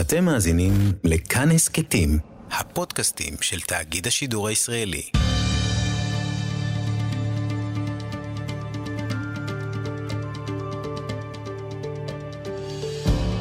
אתם 0.00 0.24
מאזינים 0.24 0.72
לכאן 1.04 1.50
הסכתים, 1.50 2.18
הפודקאסטים 2.50 3.34
של 3.40 3.60
תאגיד 3.60 4.06
השידור 4.06 4.48
הישראלי. 4.48 5.02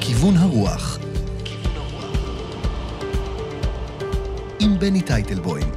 כיוון 0.02 0.38
הרוח 0.38 1.00
עם 4.60 4.80
בני 4.80 5.02
טייטלבוים. 5.02 5.72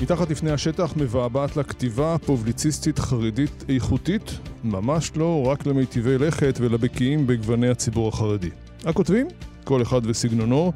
מתחת 0.00 0.30
לפני 0.30 0.50
השטח 0.50 0.92
מבעבעת 0.96 1.56
לה 1.56 1.62
כתיבה 1.62 2.16
פובליציסטית 2.26 2.98
חרדית 2.98 3.64
איכותית, 3.68 4.38
ממש 4.64 5.12
לא 5.16 5.46
רק 5.46 5.66
למיטיבי 5.66 6.18
לכת 6.18 6.58
ולבקיאים 6.60 7.26
בגווני 7.26 7.68
הציבור 7.68 8.08
החרדי. 8.08 8.50
הכותבים, 8.84 9.26
כל 9.64 9.82
אחד 9.82 10.00
וסגנונו, 10.04 10.72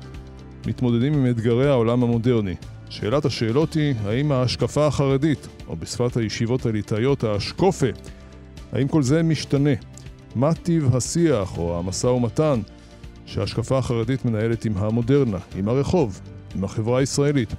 מתמודדים 0.67 1.13
עם 1.15 1.31
אתגרי 1.31 1.69
העולם 1.69 2.03
המודרני. 2.03 2.55
שאלת 2.89 3.25
השאלות 3.25 3.75
היא, 3.75 3.95
האם 4.05 4.33
ההשקפה 4.33 4.87
החרדית, 4.87 5.49
או 5.69 5.77
בשפת 5.77 6.17
הישיבות 6.17 6.67
הליטאיות, 6.67 7.25
האשקופה, 7.25 7.87
האם 8.73 8.89
כל 8.89 9.03
זה 9.03 9.23
משתנה? 9.23 9.71
מה 10.35 10.55
טיב 10.55 10.97
השיח 10.97 11.59
או 11.59 11.79
המשא 11.79 12.07
ומתן 12.07 12.61
שההשקפה 13.27 13.79
החרדית 13.79 14.25
מנהלת 14.25 14.65
עם 14.65 14.73
המודרנה, 14.77 15.39
עם 15.57 15.69
הרחוב, 15.69 16.21
עם 16.57 16.65
החברה 16.65 16.99
הישראלית? 16.99 17.55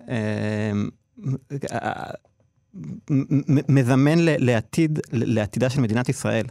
מזמן 3.70 4.18
לעתיד, 4.20 5.00
לעתידה 5.12 5.70
של 5.70 5.82
מדינת 5.82 6.10
ישראל. 6.10 6.46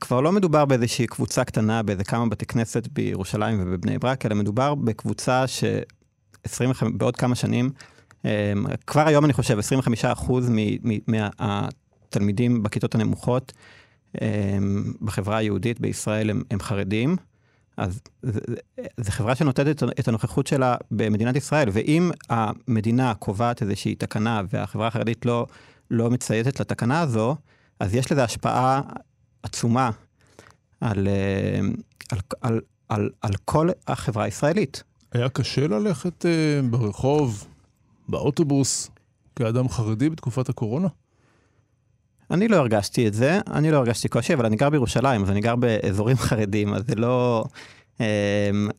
כבר 0.00 0.20
לא 0.20 0.32
מדובר 0.32 0.64
באיזושהי 0.64 1.06
קבוצה 1.06 1.44
קטנה, 1.44 1.82
באיזה 1.82 2.04
כמה 2.04 2.26
בתי 2.26 2.46
כנסת 2.46 2.88
בירושלים 2.92 3.58
ובבני 3.62 3.98
ברק, 3.98 4.26
אלא 4.26 4.34
מדובר 4.34 4.74
בקבוצה 4.74 5.44
שבעוד 5.46 7.16
כמה 7.16 7.34
שנים, 7.34 7.70
אמ, 8.24 8.30
כבר 8.86 9.06
היום 9.06 9.24
אני 9.24 9.32
חושב, 9.32 9.58
25% 9.58 10.32
מהתלמידים 11.06 12.62
בכיתות 12.62 12.94
הנמוכות 12.94 13.52
אמ, 14.22 14.92
בחברה 15.00 15.36
היהודית 15.36 15.80
בישראל 15.80 16.30
הם, 16.30 16.42
הם 16.50 16.60
חרדים. 16.60 17.16
אז 17.76 18.00
זו 19.00 19.10
חברה 19.10 19.34
שנותנת 19.34 19.82
את 19.82 20.08
הנוכחות 20.08 20.46
שלה 20.46 20.76
במדינת 20.90 21.36
ישראל, 21.36 21.68
ואם 21.72 22.10
המדינה 22.30 23.14
קובעת 23.14 23.62
איזושהי 23.62 23.94
תקנה 23.94 24.42
והחברה 24.50 24.86
החרדית 24.86 25.26
לא, 25.26 25.46
לא 25.90 26.10
מצייתת 26.10 26.60
לתקנה 26.60 27.00
הזו, 27.00 27.36
אז 27.80 27.94
יש 27.94 28.12
לזה 28.12 28.24
השפעה 28.24 28.80
עצומה 29.42 29.90
על, 30.80 31.08
אה, 31.08 31.60
על, 32.10 32.18
על, 32.40 32.60
על, 32.88 33.10
על 33.20 33.32
כל 33.44 33.68
החברה 33.86 34.24
הישראלית. 34.24 34.82
היה 35.12 35.28
קשה 35.28 35.66
ללכת 35.66 36.24
uh, 36.24 36.66
ברחוב, 36.70 37.46
באוטובוס, 38.08 38.90
כאדם 39.36 39.68
חרדי 39.68 40.10
בתקופת 40.10 40.48
הקורונה? 40.48 40.88
אני 42.30 42.48
לא 42.48 42.56
הרגשתי 42.56 43.08
את 43.08 43.14
זה, 43.14 43.40
אני 43.50 43.70
לא 43.70 43.76
הרגשתי 43.76 44.08
קושי, 44.08 44.34
אבל 44.34 44.46
אני 44.46 44.56
גר 44.56 44.70
בירושלים, 44.70 45.22
אז 45.22 45.30
אני 45.30 45.40
גר 45.40 45.56
באזורים 45.56 46.16
חרדים, 46.28 46.74
אז 46.74 46.82
זה 46.86 46.94
לא... 46.94 47.44
אמ, 48.00 48.04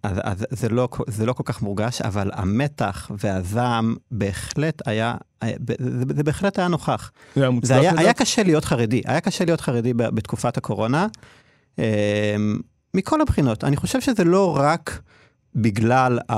אז, 0.03 0.18
אז 0.24 0.46
זה, 0.50 0.69
לא, 0.69 0.90
זה 1.07 1.25
לא 1.25 1.34
כל 1.34 1.44
כך 1.46 1.62
מורגש, 1.62 2.02
אבל 2.02 2.31
המתח 2.34 3.12
והזעם 3.18 3.96
בהחלט 4.12 4.88
היה, 4.88 5.16
זה, 5.44 5.75
זה 6.16 6.24
בהחלט 6.24 6.59
היה 6.59 6.68
נוכח. 6.68 7.12
זה 7.35 7.41
היה 7.41 7.50
מוצדק 7.50 7.68
זה 7.68 7.80
היה, 7.80 7.91
היה 7.97 8.13
קשה 8.13 8.44
להיות 8.44 8.66
חרדי, 8.66 9.02
היה 9.06 9.22
קשה 9.22 9.46
להיות 9.46 9.62
חרדי 9.62 9.94
בתקופת 9.94 10.57
הקורונה, 10.57 11.07
אמ, 11.78 11.84
מכל 12.94 13.22
הבחינות. 13.22 13.63
אני 13.63 13.78
חושב 13.78 14.02
שזה 14.02 14.24
לא 14.24 14.57
רק 14.59 15.02
בגלל, 15.56 16.19
ה, 16.31 16.36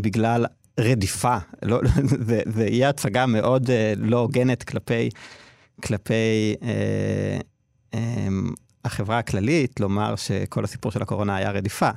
בגלל 0.00 0.46
רדיפה, 0.80 1.36
לא, 1.62 1.80
זה, 2.26 2.40
זה 2.46 2.66
יהיה 2.66 2.88
הצגה 2.88 3.26
מאוד 3.26 3.70
אה, 3.70 3.92
לא 3.96 4.18
הוגנת 4.18 4.62
כלפי... 4.62 5.08
כלפי 5.82 6.54
אה, 6.62 7.38
אה, 7.94 8.28
החברה 8.84 9.18
הכללית, 9.18 9.80
לומר 9.80 10.16
שכל 10.16 10.64
הסיפור 10.64 10.92
של 10.92 11.02
הקורונה 11.02 11.36
היה 11.36 11.50
רדיפה. 11.50 11.90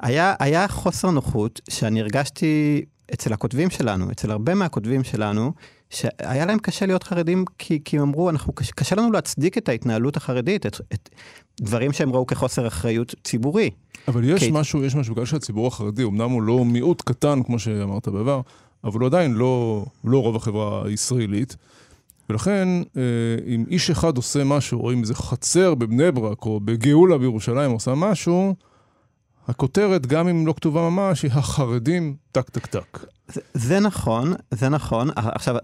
היה, 0.00 0.34
היה 0.38 0.68
חוסר 0.68 1.10
נוחות 1.10 1.60
שאני 1.70 2.00
הרגשתי 2.00 2.84
אצל 3.14 3.32
הכותבים 3.32 3.70
שלנו, 3.70 4.10
אצל 4.10 4.30
הרבה 4.30 4.54
מהכותבים 4.54 5.04
שלנו, 5.04 5.52
שהיה 5.90 6.46
להם 6.46 6.58
קשה 6.58 6.86
להיות 6.86 7.02
חרדים 7.02 7.44
כי, 7.58 7.80
כי 7.84 7.96
הם 7.96 8.02
אמרו, 8.02 8.30
אנחנו, 8.30 8.52
קשה, 8.52 8.72
קשה 8.72 8.96
לנו 8.96 9.12
להצדיק 9.12 9.58
את 9.58 9.68
ההתנהלות 9.68 10.16
החרדית, 10.16 10.66
את, 10.66 10.80
את 10.94 11.08
דברים 11.60 11.92
שהם 11.92 12.12
ראו 12.12 12.26
כחוסר 12.26 12.66
אחריות 12.66 13.14
ציבורי. 13.24 13.70
אבל 14.08 14.24
יש 14.24 14.40
כי... 14.40 14.50
משהו, 14.52 14.84
יש 14.84 14.94
משהו, 14.94 15.14
בגלל 15.14 15.26
שהציבור 15.26 15.66
החרדי, 15.66 16.04
אמנם 16.04 16.30
הוא 16.30 16.42
לא 16.42 16.64
מיעוט 16.64 17.02
קטן, 17.02 17.42
כמו 17.42 17.58
שאמרת 17.58 18.08
בעבר, 18.08 18.40
אבל 18.84 19.00
הוא 19.00 19.06
עדיין 19.06 19.32
לא, 19.32 19.84
לא 20.04 20.22
רוב 20.22 20.36
החברה 20.36 20.86
הישראלית. 20.86 21.56
ולכן, 22.30 22.68
אה, 22.96 23.02
אם 23.46 23.64
איש 23.68 23.90
אחד 23.90 24.16
עושה 24.16 24.44
משהו, 24.44 24.80
או 24.80 24.92
אם 24.92 25.00
איזה 25.00 25.14
חצר 25.14 25.74
בבני 25.74 26.12
ברק, 26.12 26.46
או 26.46 26.60
בגאולה 26.60 27.18
בירושלים 27.18 27.70
עושה 27.70 27.94
משהו, 27.94 28.54
הכותרת, 29.48 30.06
גם 30.06 30.28
אם 30.28 30.46
לא 30.46 30.52
כתובה 30.52 30.80
ממש, 30.80 31.22
היא 31.22 31.30
החרדים, 31.34 32.16
טק 32.32 32.50
טק 32.50 32.66
טק. 32.66 32.98
זה, 33.28 33.40
זה 33.54 33.80
נכון, 33.80 34.32
זה 34.50 34.68
נכון. 34.68 35.08
עכשיו, 35.16 35.56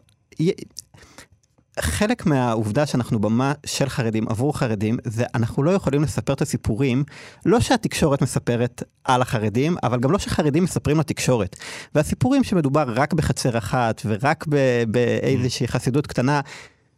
חלק 1.81 2.27
מהעובדה 2.27 2.87
שאנחנו 2.87 3.19
במה 3.19 3.53
של 3.67 3.89
חרדים 3.89 4.29
עבור 4.29 4.59
חרדים, 4.59 4.97
זה 5.05 5.25
אנחנו 5.35 5.63
לא 5.63 5.71
יכולים 5.71 6.03
לספר 6.03 6.33
את 6.33 6.43
הסיפורים, 6.43 7.05
לא 7.47 7.61
שהתקשורת 7.61 8.23
מספרת 8.23 8.83
על 9.05 9.23
החרדים, 9.23 9.77
אבל 9.83 10.01
גם 10.01 10.13
לא 10.13 10.19
שחרדים 10.19 10.65
מספרים 10.65 11.01
לתקשורת. 11.01 11.57
והסיפורים 11.95 12.45
שמדובר 12.45 12.85
רק 12.89 13.13
בחצר 13.13 13.59
אחת 13.59 14.03
ורק 14.05 14.47
באיזושהי 14.89 15.67
mm. 15.67 15.71
חסידות 15.71 16.07
קטנה, 16.07 16.41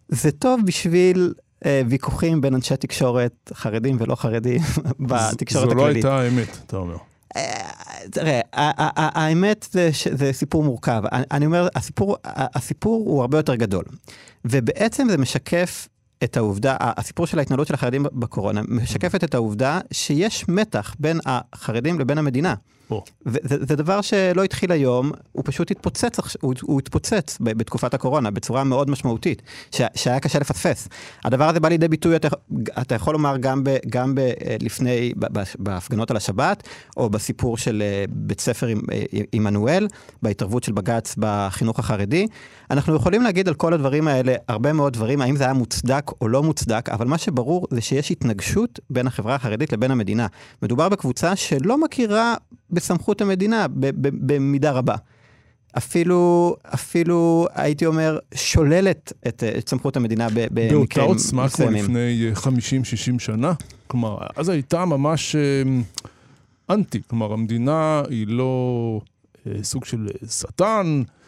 זה 0.08 0.32
טוב 0.32 0.60
בשביל 0.64 1.34
אה, 1.66 1.82
ויכוחים 1.88 2.40
בין 2.40 2.54
אנשי 2.54 2.76
תקשורת, 2.76 3.52
חרדים 3.54 3.96
ולא 4.00 4.14
חרדים, 4.14 4.60
בתקשורת 5.08 5.70
הכללית. 5.72 6.02
זו 6.02 6.08
לא 6.08 6.18
הייתה 6.18 6.18
האמת, 6.18 6.58
אתה 6.66 6.76
אומר. 6.76 6.96
תראה, 8.10 8.40
האמת 8.96 9.66
זה, 9.72 9.90
סיפור 10.32 10.64
מורכב. 10.64 11.02
אני 11.12 11.46
אומר, 11.46 11.68
הסיפור, 11.74 12.16
הסיפור 12.24 13.04
הוא 13.10 13.20
הרבה 13.20 13.38
יותר 13.38 13.54
גדול. 13.54 13.84
ובעצם 14.44 15.06
זה 15.10 15.18
משקף 15.18 15.88
את 16.24 16.36
העובדה, 16.36 16.76
הסיפור 16.80 17.26
של 17.26 17.38
ההתנהלות 17.38 17.66
של 17.66 17.74
החרדים 17.74 18.06
בקורונה, 18.12 18.60
משקפת 18.68 19.24
את 19.24 19.34
העובדה 19.34 19.80
שיש 19.92 20.48
מתח 20.48 20.94
בין 20.98 21.20
החרדים 21.26 21.98
לבין 21.98 22.18
המדינה. 22.18 22.54
זה 23.42 23.76
דבר 23.76 24.00
שלא 24.00 24.44
התחיל 24.44 24.72
היום, 24.72 25.12
הוא 25.32 25.42
פשוט 25.46 25.70
התפוצץ, 25.70 26.36
הוא, 26.40 26.54
הוא 26.62 26.78
התפוצץ 26.78 27.38
בתקופת 27.40 27.94
הקורונה 27.94 28.30
בצורה 28.30 28.64
מאוד 28.64 28.90
משמעותית, 28.90 29.42
ש, 29.70 29.80
שהיה 29.94 30.20
קשה 30.20 30.38
לפספס. 30.38 30.88
הדבר 31.24 31.48
הזה 31.48 31.60
בא 31.60 31.68
לידי 31.68 31.88
ביטוי, 31.88 32.16
אתה, 32.16 32.28
אתה 32.80 32.94
יכול 32.94 33.12
לומר 33.12 33.36
גם, 33.36 33.64
ב, 33.64 33.76
גם 33.90 34.14
ב, 34.14 34.20
לפני, 34.60 35.12
בהפגנות 35.58 36.10
על 36.10 36.16
השבת, 36.16 36.68
או 36.96 37.10
בסיפור 37.10 37.56
של 37.56 37.82
אה, 37.82 38.04
בית 38.08 38.40
ספר 38.40 38.68
אה, 38.68 38.74
עמנואל, 39.32 39.88
בהתערבות 40.22 40.64
של 40.64 40.72
בג"ץ 40.72 41.14
בחינוך 41.18 41.78
החרדי. 41.78 42.26
אנחנו 42.70 42.94
יכולים 42.94 43.22
להגיד 43.22 43.48
על 43.48 43.54
כל 43.54 43.74
הדברים 43.74 44.08
האלה 44.08 44.34
הרבה 44.48 44.72
מאוד 44.72 44.92
דברים, 44.92 45.20
האם 45.20 45.36
זה 45.36 45.44
היה 45.44 45.52
מוצדק 45.52 46.10
או 46.20 46.28
לא 46.28 46.42
מוצדק, 46.42 46.88
אבל 46.88 47.06
מה 47.06 47.18
שברור 47.18 47.66
זה 47.70 47.80
שיש 47.80 48.10
התנגשות 48.10 48.80
בין 48.90 49.06
החברה 49.06 49.34
החרדית 49.34 49.72
לבין 49.72 49.90
המדינה. 49.90 50.26
מדובר 50.62 50.88
בקבוצה 50.88 51.36
שלא 51.36 51.80
מכירה 51.80 52.34
בסמכות 52.72 53.20
המדינה 53.20 53.66
במידה 54.00 54.70
רבה. 54.70 54.94
אפילו, 55.78 56.56
אפילו, 56.74 57.46
הייתי 57.54 57.86
אומר, 57.86 58.18
שוללת 58.34 59.12
את, 59.28 59.44
את 59.58 59.68
סמכות 59.68 59.96
המדינה 59.96 60.28
ב- 60.28 60.34
באותה 60.34 60.74
במקרים 60.74 61.06
עוצמה 61.06 61.44
מסוימים. 61.44 61.84
לפני 61.84 62.26
אה, 62.28 62.32
50-60 63.16 63.18
שנה. 63.18 63.52
כלומר, 63.86 64.16
אז 64.36 64.48
הייתה 64.48 64.84
ממש 64.84 65.36
אה, 65.36 65.62
אנטי. 66.74 67.00
כלומר, 67.06 67.32
המדינה 67.32 68.02
היא 68.10 68.26
לא 68.26 69.00
אה, 69.46 69.52
סוג 69.62 69.84
של 69.84 70.08
אה, 70.22 70.28
שטן, 70.28 71.02
אה, 71.06 71.19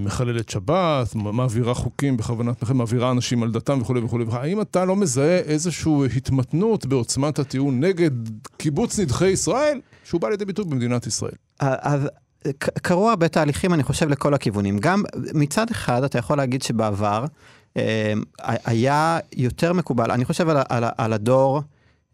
מחללת 0.00 0.48
שבת, 0.48 1.14
מעבירה 1.14 1.74
חוקים 1.74 2.16
בכוונת 2.16 2.62
מכן, 2.62 2.76
מעבירה 2.76 3.10
אנשים 3.10 3.42
על 3.42 3.50
דתם 3.50 3.78
וכולי 3.82 4.00
וכולי. 4.00 4.24
האם 4.30 4.60
אתה 4.60 4.84
לא 4.84 4.96
מזהה 4.96 5.38
איזושהי 5.38 5.92
התמתנות 6.16 6.86
בעוצמת 6.86 7.38
הטיעון 7.38 7.80
נגד 7.80 8.10
קיבוץ 8.56 8.98
נדחי 8.98 9.28
ישראל, 9.28 9.80
שהוא 10.04 10.20
בא 10.20 10.28
לידי 10.28 10.44
ביטוי 10.44 10.64
במדינת 10.64 11.06
ישראל? 11.06 11.32
אז 11.58 12.08
קרו 12.58 13.10
הרבה 13.10 13.28
תהליכים, 13.28 13.74
אני 13.74 13.82
חושב, 13.82 14.08
לכל 14.08 14.34
הכיוונים. 14.34 14.78
גם 14.78 15.02
מצד 15.34 15.70
אחד, 15.70 16.04
אתה 16.04 16.18
יכול 16.18 16.36
להגיד 16.36 16.62
שבעבר 16.62 17.24
אה, 17.76 18.12
היה 18.64 19.18
יותר 19.36 19.72
מקובל, 19.72 20.10
אני 20.10 20.24
חושב 20.24 20.48
על, 20.48 20.56
על, 20.68 20.84
על 20.98 21.12
הדור 21.12 21.62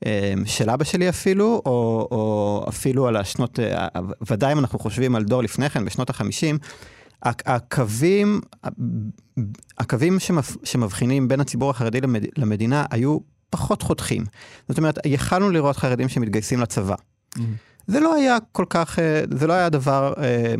אה, 0.06 0.34
של 0.44 0.70
אבא 0.70 0.84
שלי 0.84 1.08
אפילו, 1.08 1.62
או, 1.66 2.08
או 2.10 2.64
אפילו 2.68 3.06
על 3.06 3.16
השנות, 3.16 3.60
אה, 3.60 3.88
ודאי 4.30 4.52
אם 4.52 4.58
אנחנו 4.58 4.78
חושבים 4.78 5.16
על 5.16 5.24
דור 5.24 5.42
לפני 5.42 5.70
כן, 5.70 5.84
בשנות 5.84 6.10
החמישים, 6.10 6.58
הקווים, 7.22 8.40
הקווים 9.78 10.18
שמב, 10.18 10.44
שמבחינים 10.64 11.28
בין 11.28 11.40
הציבור 11.40 11.70
החרדי 11.70 12.00
למד, 12.00 12.24
למדינה 12.36 12.84
היו 12.90 13.18
פחות 13.50 13.82
חותכים. 13.82 14.24
זאת 14.68 14.78
אומרת, 14.78 14.98
יכלנו 15.06 15.50
לראות 15.50 15.76
חרדים 15.76 16.08
שמתגייסים 16.08 16.60
לצבא. 16.60 16.94
זה 17.86 18.00
לא 18.00 18.14
היה 18.14 18.38
כל 18.52 18.64
כך, 18.70 18.98
אה, 18.98 19.22
זה 19.34 19.46
לא 19.46 19.52
היה 19.52 19.68
דבר 19.68 20.12
אה, 20.18 20.54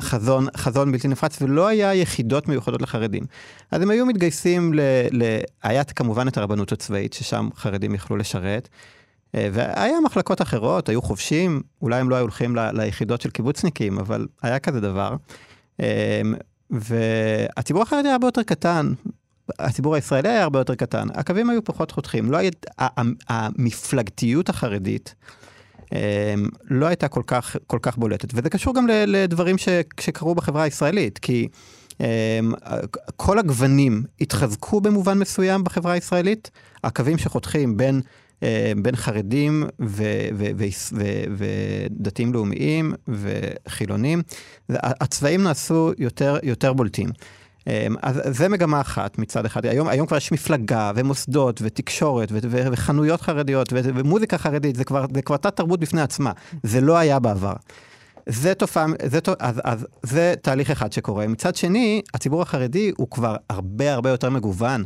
חזון, 0.00 0.46
חזון 0.56 0.92
בלתי 0.92 1.08
נפרץ, 1.08 1.42
ולא 1.42 1.66
היה 1.66 1.94
יחידות 1.94 2.48
מיוחדות 2.48 2.82
לחרדים. 2.82 3.22
אז 3.70 3.82
הם 3.82 3.90
היו 3.90 4.06
מתגייסים 4.06 4.74
ל... 4.74 4.80
ל 5.12 5.22
היה 5.62 5.84
כמובן 5.84 6.28
את 6.28 6.38
הרבנות 6.38 6.72
הצבאית, 6.72 7.12
ששם 7.12 7.48
חרדים 7.56 7.94
יכלו 7.94 8.16
לשרת, 8.16 8.68
אה, 9.34 9.48
והיה 9.52 10.00
מחלקות 10.04 10.42
אחרות, 10.42 10.88
היו 10.88 11.02
חובשים, 11.02 11.62
אולי 11.82 12.00
הם 12.00 12.10
לא 12.10 12.14
היו 12.14 12.22
הולכים 12.22 12.56
ל, 12.56 12.70
ליחידות 12.72 13.20
של 13.20 13.30
קיבוצניקים, 13.30 13.98
אבל 13.98 14.26
היה 14.42 14.58
כזה 14.58 14.80
דבר. 14.80 15.16
אה, 15.80 16.22
והציבור 16.70 17.82
החרדי 17.82 18.08
היה 18.08 18.12
הרבה 18.12 18.26
יותר 18.26 18.42
קטן, 18.42 18.92
הציבור 19.58 19.94
הישראלי 19.94 20.28
היה 20.28 20.42
הרבה 20.42 20.58
יותר 20.58 20.74
קטן, 20.74 21.06
הקווים 21.14 21.50
היו 21.50 21.64
פחות 21.64 21.90
חותכים, 21.90 22.30
לא 22.30 22.36
היה, 22.36 22.50
ה- 22.78 23.00
ה- 23.00 23.12
המפלגתיות 23.28 24.48
החרדית, 24.48 25.14
אמ, 25.92 25.98
לא 26.64 26.86
הייתה 26.86 27.08
כל 27.08 27.22
כך, 27.26 27.56
כל 27.66 27.78
כך 27.82 27.96
בולטת. 27.96 28.28
וזה 28.34 28.50
קשור 28.50 28.74
גם 28.74 28.86
לדברים 28.86 29.58
ש, 29.58 29.68
שקרו 30.00 30.34
בחברה 30.34 30.62
הישראלית, 30.62 31.18
כי 31.18 31.48
אמ, 32.00 32.06
כל 33.16 33.38
הגוונים 33.38 34.02
התחזקו 34.20 34.80
במובן 34.80 35.18
מסוים 35.18 35.64
בחברה 35.64 35.92
הישראלית, 35.92 36.50
הקווים 36.84 37.18
שחותכים 37.18 37.76
בין, 37.76 38.00
בין 38.82 38.96
חרדים 38.96 39.64
ודתיים 41.36 42.32
לאומיים 42.32 42.92
וחילונים, 43.08 44.22
הצבעים 44.70 45.42
נעשו 45.42 45.92
יותר, 45.98 46.38
יותר 46.42 46.72
בולטים. 46.72 47.08
אמ, 47.66 47.96
אז 48.02 48.20
זה 48.24 48.48
מגמה 48.48 48.80
אחת 48.80 49.18
מצד 49.18 49.44
אחד. 49.44 49.66
היום, 49.66 49.88
היום 49.88 50.06
כבר 50.06 50.16
יש 50.16 50.32
מפלגה 50.32 50.92
ומוסדות 50.94 51.60
ותקשורת 51.64 52.28
וחנויות 52.50 53.20
חרדיות 53.20 53.72
ומוזיקה 53.72 54.38
חרדית, 54.38 54.76
זה 54.76 54.84
כבר, 54.84 55.04
זה 55.14 55.22
כבר 55.22 55.36
תת 55.36 55.56
תרבות 55.56 55.80
בפני 55.80 56.00
עצמה. 56.00 56.32
זה 56.62 56.80
לא 56.80 56.96
היה 56.96 57.18
בעבר. 57.18 57.52
זה 58.28 58.54
תופעה, 58.54 58.86
זה, 59.06 59.18
אז, 59.38 59.60
אז 59.64 59.86
זה 60.02 60.34
תהליך 60.42 60.70
אחד 60.70 60.92
שקורה. 60.92 61.26
מצד 61.26 61.56
שני, 61.56 62.02
הציבור 62.14 62.42
החרדי 62.42 62.92
הוא 62.96 63.10
כבר 63.10 63.36
הרבה 63.50 63.92
הרבה 63.92 64.10
יותר 64.10 64.30
מגוון, 64.30 64.84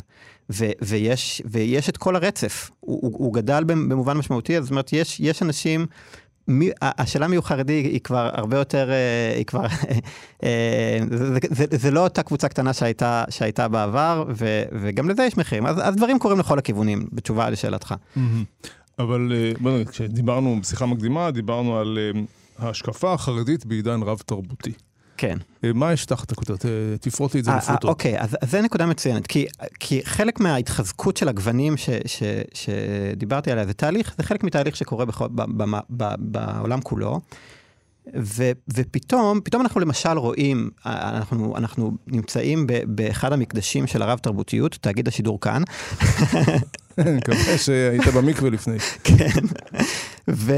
ו, 0.50 0.64
ויש, 0.82 1.42
ויש 1.44 1.88
את 1.88 1.96
כל 1.96 2.16
הרצף. 2.16 2.70
הוא, 2.80 2.98
הוא, 3.02 3.12
הוא 3.18 3.34
גדל 3.34 3.64
במובן 3.64 4.16
משמעותי, 4.16 4.62
זאת 4.62 4.70
אומרת, 4.70 4.92
יש, 4.92 5.20
יש 5.20 5.42
אנשים 5.42 5.86
מי, 6.48 6.70
השאלה 6.82 7.28
מי 7.28 7.36
הוא 7.36 7.44
חרדי 7.44 7.72
היא 7.72 8.00
כבר 8.00 8.30
הרבה 8.32 8.58
יותר, 8.58 8.90
אה, 8.90 9.36
היא 9.36 9.46
כבר, 9.46 9.66
אה, 10.44 10.98
זה, 11.10 11.38
זה, 11.50 11.64
זה 11.70 11.90
לא 11.90 12.04
אותה 12.04 12.22
קבוצה 12.22 12.48
קטנה 12.48 12.72
שהייתה, 12.72 13.24
שהייתה 13.30 13.68
בעבר, 13.68 14.24
ו, 14.36 14.62
וגם 14.72 15.10
לזה 15.10 15.24
יש 15.24 15.36
מחירים. 15.36 15.66
אז, 15.66 15.76
אז 15.82 15.96
דברים 15.96 16.18
קורים 16.18 16.38
לכל 16.38 16.58
הכיוונים, 16.58 17.06
בתשובה 17.12 17.50
לשאלתך. 17.50 17.94
אבל 18.98 19.32
אה, 19.34 19.52
בוא 19.60 19.70
נגיד, 19.70 19.88
כשדיברנו 19.88 20.60
בשיחה 20.60 20.86
מקדימה, 20.86 21.30
דיברנו 21.30 21.78
על 21.78 21.98
אה, 21.98 22.20
ההשקפה 22.58 23.12
החרדית 23.12 23.66
בעידן 23.66 24.02
רב-תרבותי. 24.02 24.72
כן. 25.20 25.38
מה 25.74 25.92
יש 25.92 26.04
תחת 26.04 26.32
הכותרת? 26.32 26.66
אה, 26.66 26.70
תפרוט 27.00 27.34
לי 27.34 27.40
את 27.40 27.44
זה 27.44 27.50
אה, 27.50 27.56
אה, 27.56 27.62
לפרוטות. 27.62 27.90
אוקיי, 27.90 28.20
אז, 28.20 28.36
זה 28.44 28.62
נקודה 28.62 28.86
מצוינת, 28.86 29.26
כי, 29.26 29.46
כי 29.80 30.00
חלק 30.04 30.40
מההתחזקות 30.40 31.16
של 31.16 31.28
הגוונים 31.28 31.76
ש, 31.76 31.90
ש, 32.06 32.22
שדיברתי 32.54 33.50
עליה, 33.50 33.66
זה 33.66 33.72
תהליך, 33.72 34.14
זה 34.18 34.22
חלק 34.22 34.44
מתהליך 34.44 34.76
שקורה 34.76 35.04
בכל, 35.04 35.28
ב, 35.28 35.42
ב, 35.42 35.64
ב, 35.64 35.78
ב, 35.90 36.04
בעולם 36.18 36.80
כולו. 36.80 37.20
ו, 38.16 38.50
ופתאום, 38.74 39.40
פתאום 39.44 39.62
אנחנו 39.62 39.80
למשל 39.80 40.18
רואים, 40.18 40.70
אנחנו, 40.86 41.56
אנחנו 41.56 41.92
נמצאים 42.06 42.66
ב, 42.66 42.72
באחד 42.86 43.32
המקדשים 43.32 43.86
של 43.86 44.02
הרב 44.02 44.18
תרבותיות, 44.18 44.78
תאגיד 44.80 45.08
השידור 45.08 45.40
כאן, 45.40 45.62
אני 46.98 47.16
מקווה 47.18 47.58
שהיית 47.58 48.06
במקווה 48.14 48.50
לפני. 48.50 48.78
כן. 49.04 49.40
ו, 50.32 50.52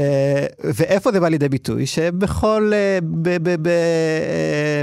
ואיפה 0.63 1.11
זה 1.11 1.19
בא 1.19 1.29
לידי 1.29 1.49
ביטוי? 1.49 1.85
שבכל, 1.85 2.71
אה, 2.73 2.99
ב, 3.03 3.29
ב, 3.43 3.55
ב, 3.61 3.67
אה, 3.67 4.81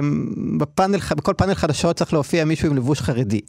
בפאנל, 0.59 0.99
בכל 1.17 1.33
פאנל 1.37 1.55
חדשות 1.55 1.97
צריך 1.97 2.13
להופיע 2.13 2.45
מישהו 2.45 2.71
עם 2.71 2.77
לבוש 2.77 3.01
חרדי. 3.01 3.41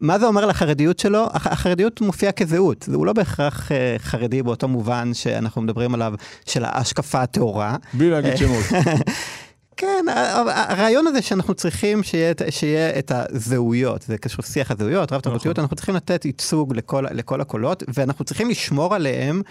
מה 0.00 0.18
זה 0.18 0.26
אומר 0.26 0.46
לחרדיות 0.46 0.98
שלו? 0.98 1.26
הח- 1.32 1.46
החרדיות 1.46 2.00
מופיעה 2.00 2.32
כזהות, 2.32 2.88
הוא 2.94 3.06
לא 3.06 3.12
בהכרח 3.12 3.72
אה, 3.72 3.96
חרדי 3.98 4.42
באותו 4.42 4.68
מובן 4.68 5.14
שאנחנו 5.14 5.62
מדברים 5.62 5.94
עליו, 5.94 6.14
של 6.46 6.64
ההשקפה 6.64 7.22
הטהורה. 7.22 7.76
בלי 7.94 8.10
להגיד 8.10 8.36
שמות. 8.36 8.64
כן, 9.76 10.04
הרעיון 10.48 11.06
הזה 11.06 11.22
שאנחנו 11.22 11.54
צריכים 11.54 12.02
שיהיה, 12.02 12.32
שיהיה 12.50 12.98
את 12.98 13.12
הזהויות, 13.14 14.02
זה 14.02 14.18
קשור 14.18 14.44
שיח 14.44 14.70
הזהויות, 14.70 15.12
רב 15.12 15.20
תרבותיות, 15.20 15.54
נכון. 15.56 15.64
אנחנו 15.64 15.76
צריכים 15.76 15.94
לתת 15.94 16.24
ייצוג 16.24 16.76
לכל, 16.76 17.04
לכל 17.10 17.40
הקולות, 17.40 17.82
ואנחנו 17.94 18.24
צריכים 18.24 18.50
לשמור 18.50 18.94
עליהם 18.94 19.42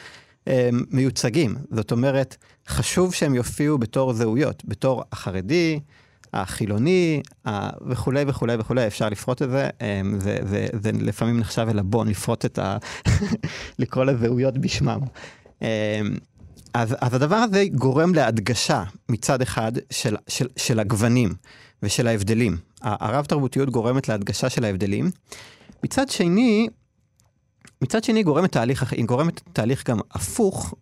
מיוצגים. 0.92 1.56
זאת 1.72 1.92
אומרת, 1.92 2.38
חשוב 2.68 3.14
שהם 3.14 3.36
יופיעו 3.36 3.78
בתור 3.78 4.14
זהויות, 4.14 4.64
בתור 4.66 5.04
החרדי, 5.12 5.80
החילוני, 6.34 7.22
וכולי 7.88 8.24
וכולי 8.28 8.56
וכולי, 8.60 8.88
אפשר 8.88 9.10
לפרוט 9.10 9.42
את 9.42 9.50
זה, 9.50 9.70
אה, 9.82 10.02
זה, 10.18 10.38
זה, 10.44 10.68
זה 10.84 10.92
לפעמים 10.92 11.40
נחשב 11.40 11.66
עלבון 11.70 12.08
לפרוט 12.08 12.46
את 12.46 12.60
ה... 12.60 12.78
לקרוא 13.80 14.06
לזהויות 14.06 14.58
בשמם. 14.58 15.00
אה, 15.62 16.02
אז, 16.74 16.96
אז 17.02 17.14
הדבר 17.14 17.36
הזה 17.36 17.66
גורם 17.76 18.16
להדגשה 18.16 18.84
מצד 19.10 19.42
אחד 19.42 19.72
של, 19.90 20.16
של, 20.28 20.48
של 20.58 20.80
הגוונים 20.80 21.34
ושל 21.84 22.08
ההבדלים. 22.08 22.58
הרב 22.82 23.26
תרבותיות 23.26 23.70
גורמת 23.70 24.10
להדגשה 24.10 24.50
של 24.50 24.66
ההבדלים. 24.66 25.12
מצד 25.84 26.10
שני, 26.10 26.68
מצד 27.82 28.04
שני 28.04 28.24
גורמת 28.24 28.52
תהליך, 28.52 28.94
היא 28.94 29.06
גורמת 29.06 29.42
תהליך 29.54 29.90
גם 29.90 30.00
הפוך, 30.12 30.74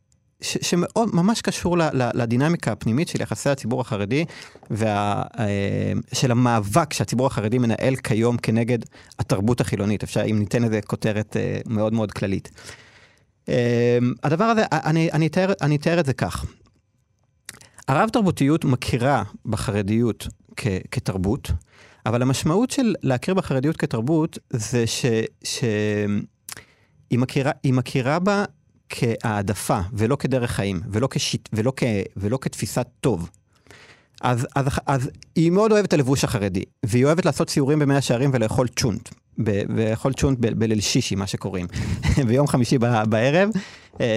ש, 0.42 0.58
שמאוד 0.62 1.10
קשור 1.44 1.77
ל, 1.77 1.82
ל, 1.82 2.10
לדינמיקה 2.13 2.72
הפנימית 2.72 3.08
של 3.08 3.22
יחסי 3.22 3.50
הציבור 3.50 3.82
החרדי 3.82 4.25
ושל 4.72 6.32
המאבק 6.32 6.94
שהציבור 6.94 7.27
החרדי 7.27 7.58
מנהל 7.58 7.96
כיום 7.96 8.38
כנגד 8.38 8.80
התרבות 9.20 9.62
החילונית. 9.62 10.04
אפשר, 10.04 10.22
אם 10.25 10.39
ניתן 10.39 10.63
לזה 10.63 10.82
כותרת 10.82 11.38
אה, 11.38 11.60
מאוד 11.66 11.94
מאוד 11.94 12.12
כללית. 12.12 12.51
אה, 13.50 13.98
הדבר 14.24 14.44
הזה, 14.44 14.66
אני, 14.72 15.10
אני, 15.12 15.27
אתאר, 15.27 15.54
אני 15.62 15.75
אתאר 15.75 16.00
את 16.00 16.06
זה 16.06 16.13
כך. 16.13 16.46
הרב 17.88 18.10
תרבותיות 18.10 18.66
מכירה 18.66 19.24
בחרדיות 19.46 20.27
כ, 20.56 20.68
כתרבות, 20.92 21.51
אבל 22.06 22.22
המשמעות 22.22 22.72
של 22.72 22.94
להכיר 23.04 23.34
בחרדיות 23.34 23.77
כתרבות 23.77 24.39
זה 24.50 24.88
ש, 24.88 25.06
ש, 25.44 25.63
היא, 27.09 27.19
מכירה, 27.19 27.51
היא 27.63 27.73
מכירה 27.73 28.19
בה 28.19 28.45
כהעדפה 28.89 29.79
ולא 29.93 30.15
כדרך 30.15 30.51
חיים 30.51 30.81
ולא, 30.91 31.07
כשיט, 31.11 31.49
ולא, 31.53 31.73
כ, 31.75 31.83
ולא 32.17 32.37
כתפיסת 32.41 32.87
טוב, 33.01 33.29
אז, 34.21 34.47
אז, 34.55 34.65
אז 34.85 35.09
היא 35.35 35.51
מאוד 35.51 35.71
אוהבת 35.71 35.87
את 35.87 35.93
הלבוש 35.93 36.23
החרדי, 36.23 36.63
והיא 36.85 37.05
אוהבת 37.05 37.25
לעשות 37.25 37.49
סיורים 37.49 37.79
במאה 37.79 38.01
שערים 38.01 38.29
ולאכול 38.33 38.67
צ'ונט. 38.67 39.09
ולאכול 39.45 40.13
צ'ונט 40.13 40.39
בליל 40.39 40.81
שישי, 40.81 41.15
מה 41.15 41.27
שקוראים, 41.27 41.67
ביום 42.27 42.47
חמישי 42.47 42.77
בערב, 43.09 43.49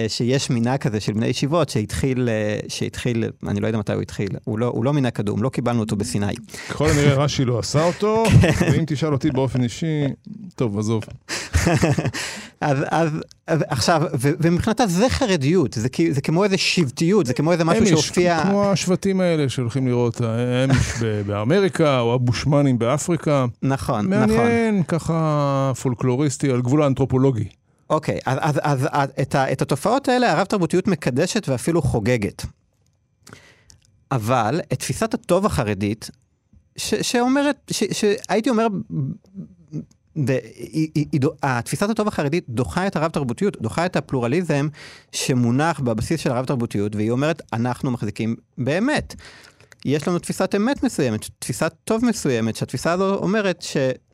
שיש 0.07 0.49
מנהג 0.49 0.79
כזה 0.79 0.99
של 0.99 1.13
בני 1.13 1.27
ישיבות 1.27 1.69
שהתחיל, 1.69 2.29
אה, 2.29 2.59
שהתחיל, 2.67 3.23
אני 3.47 3.59
לא 3.59 3.67
יודע 3.67 3.79
מתי 3.79 3.93
הוא 3.93 4.01
התחיל, 4.01 4.29
הוא 4.43 4.59
לא, 4.59 4.65
הוא 4.65 4.85
לא 4.85 4.93
מנהג 4.93 5.13
קדום, 5.13 5.43
לא 5.43 5.49
קיבלנו 5.49 5.79
אותו 5.79 5.95
בסיני. 5.95 6.35
ככל 6.69 6.89
הנראה 6.89 7.23
רש"י 7.23 7.45
לא 7.45 7.59
עשה 7.59 7.83
אותו, 7.83 8.23
ואם 8.71 8.83
תשאל 8.87 9.13
אותי 9.13 9.31
באופן 9.31 9.63
אישי, 9.63 10.03
טוב, 10.55 10.79
עזוב. 10.79 11.03
אז, 12.61 12.77
אז, 12.91 13.09
אז 13.47 13.63
עכשיו, 13.67 14.01
ו, 14.19 14.29
ומבחינתה 14.39 14.87
זה 14.87 15.09
חרדיות, 15.09 15.73
זה, 15.73 15.87
זה 16.11 16.21
כמו 16.21 16.43
איזה 16.43 16.57
שבטיות, 16.57 17.25
זה 17.25 17.33
כמו 17.33 17.51
איזה 17.51 17.63
משהו 17.63 17.87
שהופיע... 17.87 18.43
כמו 18.43 18.71
השבטים 18.71 19.21
האלה 19.21 19.49
שהולכים 19.49 19.87
לראות, 19.87 20.21
האמיש 20.21 20.93
באמריקה, 21.27 21.99
או 21.99 22.13
הבושמנים 22.13 22.79
באפריקה. 22.79 23.45
נכון, 23.63 24.09
מעניין, 24.09 24.29
נכון. 24.29 24.43
מעניין, 24.43 24.83
ככה 24.83 25.71
פולקלוריסטי, 25.81 26.51
על 26.51 26.61
גבול 26.61 26.83
האנתרופולוגי. 26.83 27.60
אוקיי, 27.91 28.19
אז, 28.25 28.59
אז, 28.61 28.87
אז, 28.91 29.09
את, 29.21 29.35
ה, 29.35 29.51
את 29.51 29.61
התופעות 29.61 30.07
האלה 30.07 30.31
הרב 30.31 30.45
תרבותיות 30.45 30.87
מקדשת 30.87 31.49
ואפילו 31.49 31.81
חוגגת. 31.81 32.45
אבל 34.11 34.61
את 34.73 34.79
תפיסת 34.79 35.13
הטוב 35.13 35.45
החרדית, 35.45 36.09
ש, 36.75 36.95
שאומרת, 36.95 37.71
ש, 37.71 37.83
שהייתי 37.91 38.49
אומר, 38.49 38.67
ב, 40.15 40.29
היא, 40.55 40.89
היא, 40.95 41.05
היא, 41.11 41.21
התפיסת 41.43 41.89
הטוב 41.89 42.07
החרדית 42.07 42.45
דוחה 42.49 42.87
את 42.87 42.95
הרב 42.95 43.11
תרבותיות, 43.11 43.61
דוחה 43.61 43.85
את 43.85 43.95
הפלורליזם 43.95 44.67
שמונח 45.11 45.79
בבסיס 45.79 46.19
של 46.19 46.31
הרב 46.31 46.45
תרבותיות, 46.45 46.95
והיא 46.95 47.11
אומרת, 47.11 47.41
אנחנו 47.53 47.91
מחזיקים 47.91 48.35
באמת. 48.57 49.15
יש 49.85 50.07
לנו 50.07 50.19
תפיסת 50.19 50.55
אמת 50.55 50.83
מסוימת, 50.83 51.25
תפיסת 51.39 51.73
טוב 51.83 52.05
מסוימת, 52.05 52.55
שהתפיסה 52.55 52.91
הזו 52.91 53.15
אומרת 53.15 53.61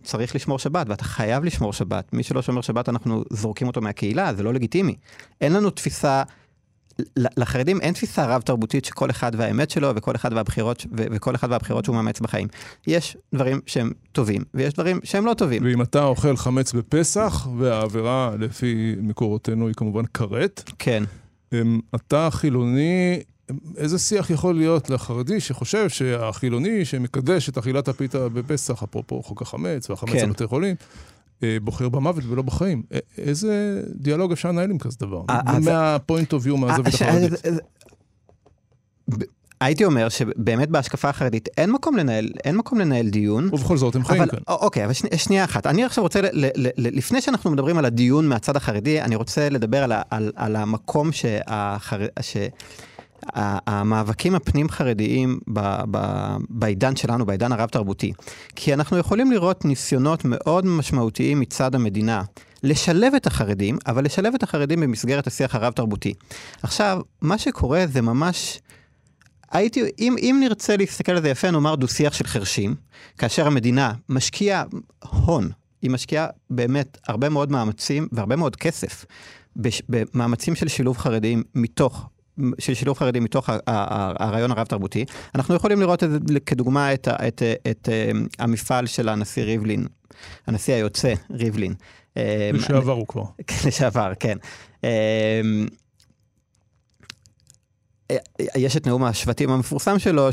שצריך 0.07 0.35
לשמור 0.35 0.59
שבת, 0.59 0.89
ואתה 0.89 1.03
חייב 1.03 1.43
לשמור 1.43 1.73
שבת. 1.73 2.13
מי 2.13 2.23
שלא 2.23 2.41
שומר 2.41 2.61
שבת, 2.61 2.89
אנחנו 2.89 3.23
זורקים 3.29 3.67
אותו 3.67 3.81
מהקהילה, 3.81 4.33
זה 4.33 4.43
לא 4.43 4.53
לגיטימי. 4.53 4.95
אין 5.41 5.53
לנו 5.53 5.69
תפיסה, 5.69 6.23
לחרדים 7.15 7.81
אין 7.81 7.93
תפיסה 7.93 8.25
רב-תרבותית 8.25 8.85
שכל 8.85 9.09
אחד 9.09 9.31
והאמת 9.37 9.69
שלו, 9.69 9.91
וכל 9.95 10.15
אחד 10.15 10.33
והבחירות, 10.33 10.85
וכל 10.91 11.35
אחד 11.35 11.51
והבחירות 11.51 11.85
שהוא 11.85 11.95
מאמץ 11.95 12.19
בחיים. 12.19 12.47
יש 12.87 13.17
דברים 13.33 13.59
שהם 13.65 13.91
טובים, 14.11 14.43
ויש 14.53 14.73
דברים 14.73 14.99
שהם 15.03 15.25
לא 15.25 15.33
טובים. 15.33 15.63
ואם 15.65 15.81
אתה 15.81 16.03
אוכל 16.03 16.37
חמץ 16.37 16.73
בפסח, 16.73 17.47
והעבירה 17.57 18.31
לפי 18.39 18.95
מקורותינו 19.01 19.67
היא 19.67 19.75
כמובן 19.75 20.05
כרת, 20.05 20.71
כן. 20.79 21.03
אמ, 21.53 21.79
אתה 21.95 22.29
חילוני 22.31 23.19
איזה 23.77 23.99
שיח 23.99 24.29
יכול 24.29 24.55
להיות 24.55 24.89
לחרדי 24.89 25.39
שחושב 25.39 25.89
שהחילוני 25.89 26.85
שמקדש 26.85 27.49
את 27.49 27.57
אכילת 27.57 27.87
הפיתה 27.87 28.29
בפסח, 28.29 28.83
אפרופו 28.83 29.23
חוק 29.23 29.41
החמץ 29.41 29.89
והחמץ 29.89 30.11
כן. 30.13 30.29
בבתי 30.29 30.47
חולים, 30.47 30.75
אה, 31.43 31.57
בוחר 31.61 31.89
במוות 31.89 32.23
ולא 32.27 32.41
בחיים. 32.41 32.83
איזה 33.17 33.83
דיאלוג 33.95 34.31
אפשר 34.31 34.49
לנהל 34.49 34.71
עם 34.71 34.77
כזה 34.77 34.97
דבר? 34.99 35.21
מהפוינט 35.65 36.33
אוף 36.33 36.45
ויו, 36.45 36.57
מהזווית 36.57 36.93
החרדית. 36.93 37.33
הייתי 39.61 39.85
אומר 39.85 40.09
שבאמת 40.09 40.69
בהשקפה 40.69 41.09
החרדית 41.09 41.49
אין 41.57 41.71
מקום 41.71 41.97
לנהל, 41.97 42.29
אין 42.43 42.57
מקום 42.57 42.79
לנהל 42.79 43.09
דיון. 43.09 43.49
ובכל 43.53 43.77
זאת 43.77 43.95
הם 43.95 44.05
חיים 44.05 44.21
אבל, 44.21 44.31
כאן. 44.31 44.39
אוקיי, 44.47 44.85
אבל 44.85 44.93
שני, 44.93 45.17
שנייה 45.17 45.43
אחת. 45.43 45.67
אני 45.67 45.83
עכשיו 45.85 46.03
רוצה, 46.03 46.21
ל, 46.21 46.25
ל, 46.31 46.45
ל, 46.55 46.97
לפני 46.97 47.21
שאנחנו 47.21 47.51
מדברים 47.51 47.77
על 47.77 47.85
הדיון 47.85 48.27
מהצד 48.27 48.55
החרדי, 48.55 49.01
אני 49.01 49.15
רוצה 49.15 49.49
לדבר 49.49 49.83
על, 49.83 49.91
על, 50.09 50.31
על 50.35 50.55
המקום 50.55 51.11
שהחר, 51.11 51.99
ש... 52.21 52.37
המאבקים 53.33 54.35
הפנים-חרדיים 54.35 55.39
בעידן 56.49 56.95
שלנו, 56.95 57.25
בעידן 57.25 57.51
הרב-תרבותי. 57.51 58.13
כי 58.55 58.73
אנחנו 58.73 58.97
יכולים 58.97 59.31
לראות 59.31 59.65
ניסיונות 59.65 60.25
מאוד 60.25 60.65
משמעותיים 60.65 61.39
מצד 61.39 61.75
המדינה 61.75 62.23
לשלב 62.63 63.13
את 63.15 63.27
החרדים, 63.27 63.77
אבל 63.87 64.05
לשלב 64.05 64.33
את 64.35 64.43
החרדים 64.43 64.79
במסגרת 64.79 65.27
השיח 65.27 65.55
הרב-תרבותי. 65.55 66.13
עכשיו, 66.63 67.01
מה 67.21 67.37
שקורה 67.37 67.85
זה 67.87 68.01
ממש... 68.01 68.59
הייתי, 69.51 69.81
אם, 69.99 70.15
אם 70.19 70.37
נרצה 70.39 70.77
להסתכל 70.77 71.11
על 71.11 71.21
זה 71.21 71.29
יפה, 71.29 71.51
נאמר 71.51 71.75
דו-שיח 71.75 72.13
של 72.13 72.27
חרשים, 72.27 72.75
כאשר 73.17 73.47
המדינה 73.47 73.93
משקיעה 74.09 74.63
הון, 75.09 75.51
היא 75.81 75.91
משקיעה 75.91 76.27
באמת 76.49 76.97
הרבה 77.07 77.29
מאוד 77.29 77.51
מאמצים 77.51 78.07
והרבה 78.11 78.35
מאוד 78.35 78.55
כסף 78.55 79.05
במאמצים 79.89 80.55
של 80.55 80.67
שילוב 80.67 80.97
חרדים 80.97 81.43
מתוך 81.55 82.09
של 82.59 82.73
שילוב 82.73 82.97
חרדים 82.97 83.23
מתוך 83.23 83.49
הרעיון 83.67 84.51
הרב-תרבותי. 84.51 85.05
אנחנו 85.35 85.55
יכולים 85.55 85.79
לראות 85.79 86.03
את, 86.03 86.09
כדוגמה 86.45 86.93
את, 86.93 87.07
את, 87.07 87.23
את, 87.27 87.43
את 87.71 87.89
אה, 87.89 88.11
המפעל 88.39 88.85
של 88.85 89.09
הנשיא 89.09 89.43
ריבלין, 89.43 89.87
הנשיא 90.47 90.73
היוצא 90.73 91.13
ריבלין. 91.31 91.73
אה, 92.17 92.49
לשעבר 92.53 92.91
הוא 92.93 93.07
כבר. 93.07 93.23
לשעבר, 93.67 94.11
כן. 94.19 94.37
יש 98.55 98.77
את 98.77 98.87
נאום 98.87 99.03
השבטים 99.03 99.49
המפורסם 99.49 99.99
שלו, 99.99 100.29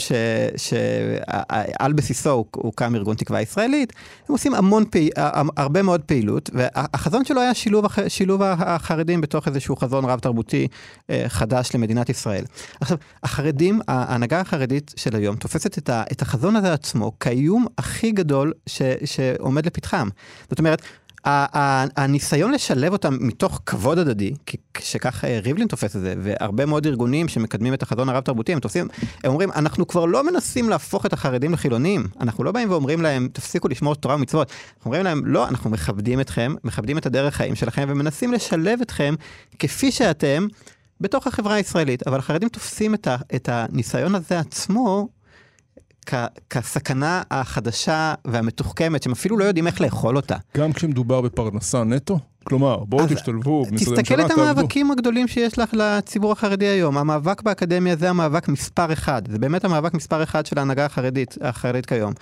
שעל 0.57 1.93
בסיסו 1.93 2.45
הוקם 2.57 2.95
ארגון 2.95 3.17
תקווה 3.17 3.41
ישראלית, 3.41 3.93
הם 4.29 4.33
עושים 4.33 4.55
המון, 4.55 4.85
פעיל, 4.91 5.11
הרבה 5.57 5.83
מאוד 5.83 6.01
פעילות, 6.03 6.51
והחזון 6.53 7.25
שלו 7.25 7.41
היה 7.41 7.55
שילוב, 7.55 7.87
שילוב 8.09 8.43
החרדים 8.43 9.21
בתוך 9.21 9.49
איזשהו 9.49 9.77
חזון 9.77 10.05
רב 10.05 10.19
תרבותי 10.19 10.69
אה, 11.11 11.25
חדש 11.29 11.71
למדינת 11.75 12.09
ישראל. 12.09 12.45
עכשיו, 12.81 12.99
החרדים, 13.23 13.81
ההנהגה 13.89 14.41
החרדית 14.41 14.95
של 14.97 15.17
היום 15.17 15.37
תופסת 15.37 15.89
את 15.89 16.23
החזון 16.23 16.57
הזה 16.57 16.73
עצמו 16.73 17.19
כאיום 17.19 17.67
הכי 17.79 18.13
גדול 18.13 18.53
ש, 18.67 18.83
שעומד 19.05 19.67
לפתחם. 19.67 20.09
זאת 20.51 20.59
אומרת, 20.59 20.83
הניסיון 21.25 22.53
לשלב 22.53 22.93
אותם 22.93 23.17
מתוך 23.21 23.61
כבוד 23.67 23.99
הדדי, 23.99 24.35
שכך 24.79 25.25
אה, 25.25 25.39
ריבלין 25.43 25.69
תופס 25.69 25.97
את 25.97 26.01
זה, 26.01 26.15
והרבה 26.19 26.67
מאוד 26.67 26.87
ארגונים 26.87 27.29
שמקדמים 27.29 27.75
את 27.75 27.83
החזון 27.83 28.09
הרב-תרבותי, 28.09 28.53
הם, 28.53 28.61
תופסים, 28.61 28.89
הם 29.25 29.31
אומרים, 29.31 29.53
אנחנו 29.53 29.87
כבר 29.87 30.05
לא 30.05 30.25
מנסים 30.25 30.69
להפוך 30.69 31.07
את 31.07 31.13
החרדים 31.13 31.53
לחילונים, 31.53 32.07
אנחנו 32.21 32.45
לא 32.45 32.53
באים 32.53 32.71
ואומרים 32.71 33.03
להם, 33.03 33.29
תפסיקו 33.33 33.69
לשמור 33.69 33.95
תורה 33.95 34.15
ומצוות, 34.15 34.51
אנחנו 34.51 34.85
אומרים 34.85 35.05
להם, 35.05 35.27
לא, 35.27 35.49
אנחנו 35.49 35.71
מכבדים 35.71 36.21
אתכם, 36.21 36.55
מכבדים 36.65 36.99
את 36.99 37.07
הדרך 37.07 37.35
חיים 37.35 37.55
שלכם, 37.55 37.85
ומנסים 37.89 38.33
לשלב 38.33 38.81
אתכם 38.83 39.15
כפי 39.59 39.93
שאתם. 39.93 40.47
בתוך 41.01 41.27
החברה 41.27 41.55
הישראלית, 41.55 42.07
אבל 42.07 42.19
החרדים 42.19 42.49
תופסים 42.49 42.95
את, 42.95 43.07
ה, 43.07 43.17
את 43.35 43.49
הניסיון 43.53 44.15
הזה 44.15 44.39
עצמו 44.39 45.09
כסכנה 46.51 47.23
החדשה 47.31 48.15
והמתוחכמת, 48.25 49.03
שהם 49.03 49.13
אפילו 49.13 49.39
לא 49.39 49.45
יודעים 49.45 49.67
איך 49.67 49.81
לאכול 49.81 50.17
אותה. 50.17 50.37
גם 50.57 50.73
כשמדובר 50.73 51.21
בפרנסה 51.21 51.85
נטו? 51.85 52.19
כלומר, 52.45 52.85
בואו 52.85 53.07
תשתלבו 53.07 53.65
במשרדי 53.65 53.91
ממשלה, 53.91 54.03
תסתכל 54.03 54.21
את 54.27 54.31
המאבקים 54.31 54.91
הגדולים 54.91 55.29
שיש 55.29 55.59
לך 55.59 55.71
לציבור 55.75 56.33
החרדי 56.33 56.67
היום. 56.67 56.99
המאבק 56.99 57.43
באקדמיה 57.43 57.97
זה 57.97 58.11
המאבק 58.11 58.49
מספר 58.49 58.93
אחד. 58.93 59.23
זה 59.31 59.39
באמת 59.39 59.65
המאבק 59.65 59.95
מספר 59.95 60.23
אחד 60.23 60.47
של 60.47 60.59
ההנהגה 60.59 60.85
החרדית, 60.85 61.37
החרדית 61.41 61.87
כיום. 61.87 62.13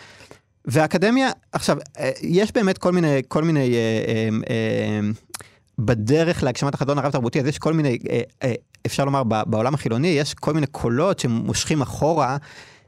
והאקדמיה, 0.64 1.30
עכשיו, 1.52 1.76
אה, 1.98 2.10
יש 2.22 2.52
באמת 2.52 2.78
כל 2.78 2.92
מיני, 2.92 3.22
כל 3.28 3.44
מיני, 3.44 3.74
אה, 3.74 3.78
אה, 4.08 4.28
אה, 4.50 5.00
בדרך 5.78 6.42
להגשמת 6.42 6.74
החזון 6.74 6.98
הרב-תרבותי, 6.98 7.40
אז 7.40 7.46
יש 7.46 7.58
כל 7.58 7.72
מיני, 7.72 7.98
אפשר 8.86 9.04
לומר, 9.04 9.22
בעולם 9.24 9.74
החילוני, 9.74 10.08
יש 10.08 10.34
כל 10.34 10.52
מיני 10.52 10.66
קולות 10.66 11.18
שמושכים 11.18 11.82
אחורה. 11.82 12.36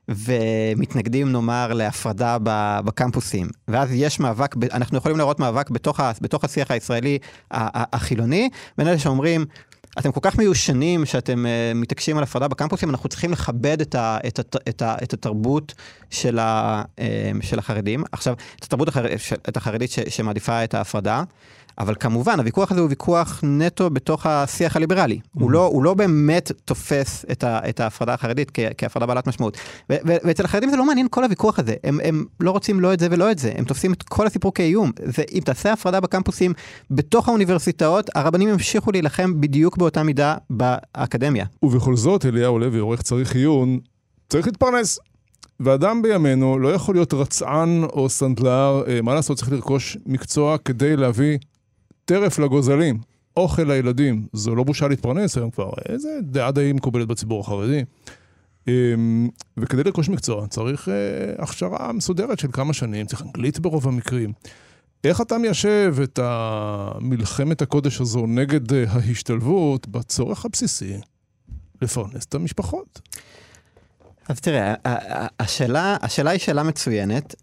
ומתנגדים 0.09 1.33
נאמר 1.33 1.73
להפרדה 1.73 2.37
בקמפוסים. 2.85 3.49
ואז 3.69 3.89
יש 3.93 4.21
מאבק, 4.21 4.55
אנחנו 4.73 4.99
יכולים 4.99 5.19
לראות 5.19 5.41
מאבק 5.41 5.71
בתוך, 5.71 6.01
בתוך 6.21 6.45
השיח 6.45 6.71
הישראלי 6.71 7.19
החילוני, 7.51 8.49
בין 8.79 8.89
אלה 8.89 8.99
שאומרים, 8.99 9.45
אתם 9.99 10.13
כל 10.13 10.21
כך 10.23 10.39
מיושנים 10.39 11.07
שאתם 11.07 11.45
uh, 11.47 11.77
מתעקשים 11.79 12.17
על 12.17 12.23
הפרדה 12.23 12.49
בקמפוסים, 12.49 12.91
אנחנו 12.91 13.09
צריכים 13.09 13.33
לכבד 13.33 13.81
את, 13.81 13.95
ה, 13.95 14.19
את, 14.27 14.41
את, 14.41 14.57
את, 14.69 14.83
את 15.03 15.13
התרבות 15.13 15.75
של, 16.11 16.39
ה, 16.39 16.83
uh, 16.83 17.01
של 17.41 17.59
החרדים. 17.59 18.05
עכשיו, 18.13 18.35
את 18.59 18.65
התרבות 18.65 18.89
החר, 18.89 19.07
את 19.49 19.57
החרדית 19.57 19.91
ש, 19.91 19.99
שמעדיפה 20.09 20.65
את 20.65 20.75
ההפרדה. 20.75 21.23
אבל 21.79 21.95
כמובן, 22.01 22.39
הוויכוח 22.39 22.73
הזה 22.73 22.81
הוא 22.81 22.89
ויכוח 22.89 23.41
נטו 23.43 23.91
בתוך 23.91 24.27
השיח 24.27 24.77
הליברלי. 24.77 25.15
Mm-hmm. 25.15 25.41
הוא, 25.41 25.51
לא, 25.51 25.67
הוא 25.67 25.85
לא 25.85 25.95
באמת 25.95 26.53
תופס 26.65 27.25
את, 27.33 27.45
ה, 27.45 27.69
את 27.69 27.81
ההפרדה 27.81 28.15
החרדית 28.15 28.51
כ, 28.55 28.59
כהפרדה 28.79 29.07
בעלת 29.07 29.27
משמעות. 29.27 29.57
ו, 29.91 29.95
ו, 30.07 30.17
ואצל 30.25 30.45
החרדים 30.45 30.71
זה 30.71 30.77
לא 30.77 30.87
מעניין 30.87 31.07
כל 31.11 31.25
הוויכוח 31.25 31.59
הזה. 31.59 31.75
הם, 31.85 31.99
הם 32.05 32.25
לא 32.41 32.51
רוצים 32.51 32.81
לא 32.81 32.95
את 32.95 33.01
זה 33.01 33.09
ולא 33.11 33.31
את 33.31 33.39
זה. 33.39 33.53
הם 33.57 33.65
תופסים 33.65 33.93
את 33.93 34.03
כל 34.03 34.27
הסיפור 34.27 34.55
כאיום. 34.55 34.93
ואם 35.19 35.41
תעשה 35.45 35.73
הפרדה 35.73 36.01
בקמפוסים 36.01 36.53
בתוך 36.91 37.29
האוניברסיטאות, 37.29 38.11
הרבנים 38.15 38.49
ימשיכו 38.49 38.93
להילחם 38.93 39.41
בדיוק 39.41 39.77
באותה 39.77 40.03
מידה 40.03 40.37
באקדמיה. 40.51 41.45
ובכל 41.63 41.97
זאת, 41.97 42.27
אליהו 42.27 42.59
לוי, 42.59 42.79
עורך 42.79 43.03
צריך 43.03 43.35
עיון, 43.35 43.79
צריך 44.29 44.47
להתפרנס. 44.47 44.99
ואדם 45.61 46.03
בימינו 46.03 46.59
לא 46.59 46.69
יכול 46.69 46.95
להיות 46.95 47.15
רצען 47.15 47.85
או 47.85 48.09
סנדלר, 48.09 48.83
אה, 48.89 49.03
מה 49.03 49.15
לעשות, 49.15 49.37
צריך 49.37 49.53
לרכוש 49.53 49.97
מקצוע 50.07 50.59
כדי 50.59 50.97
להביא 50.97 51.39
טרף 52.05 52.39
לגוזלים. 52.39 52.99
אוכל 53.37 53.63
לילדים, 53.63 54.27
זו 54.33 54.55
לא 54.55 54.65
בושה 54.65 54.89
להתפרנס 54.89 55.37
היום 55.37 55.51
כבר, 55.51 55.71
איזה 55.89 56.09
דעה 56.23 56.51
די 56.51 56.73
מקובלת 56.73 57.09
בציבור 57.09 57.41
החרדי. 57.41 57.85
אמ, 58.69 59.29
וכדי 59.57 59.85
לרכוש 59.85 60.09
מקצוע 60.09 60.47
צריך 60.47 60.89
אה, 60.89 60.95
הכשרה 61.39 61.93
מסודרת 61.93 62.39
של 62.39 62.49
כמה 62.53 62.73
שנים, 62.73 63.07
צריך 63.07 63.23
אנגלית 63.23 63.59
ברוב 63.59 63.89
המקרים. 63.89 64.33
איך 65.05 65.21
אתה 65.21 65.39
מיישב 65.39 65.97
את 66.03 66.19
המלחמת 66.23 67.63
הקודש 67.63 68.01
הזו 68.01 68.27
נגד 68.27 68.73
אה, 68.73 68.85
ההשתלבות 68.89 69.89
בצורך 69.89 70.45
הבסיסי 70.45 70.97
לפרנס 71.83 72.25
את 72.25 72.35
המשפחות? 72.35 73.01
אז 74.29 74.41
תראה, 74.41 74.75
השאלה, 75.41 75.97
השאלה 76.03 76.31
היא 76.31 76.41
שאלה 76.41 76.63
מצוינת, 76.63 77.35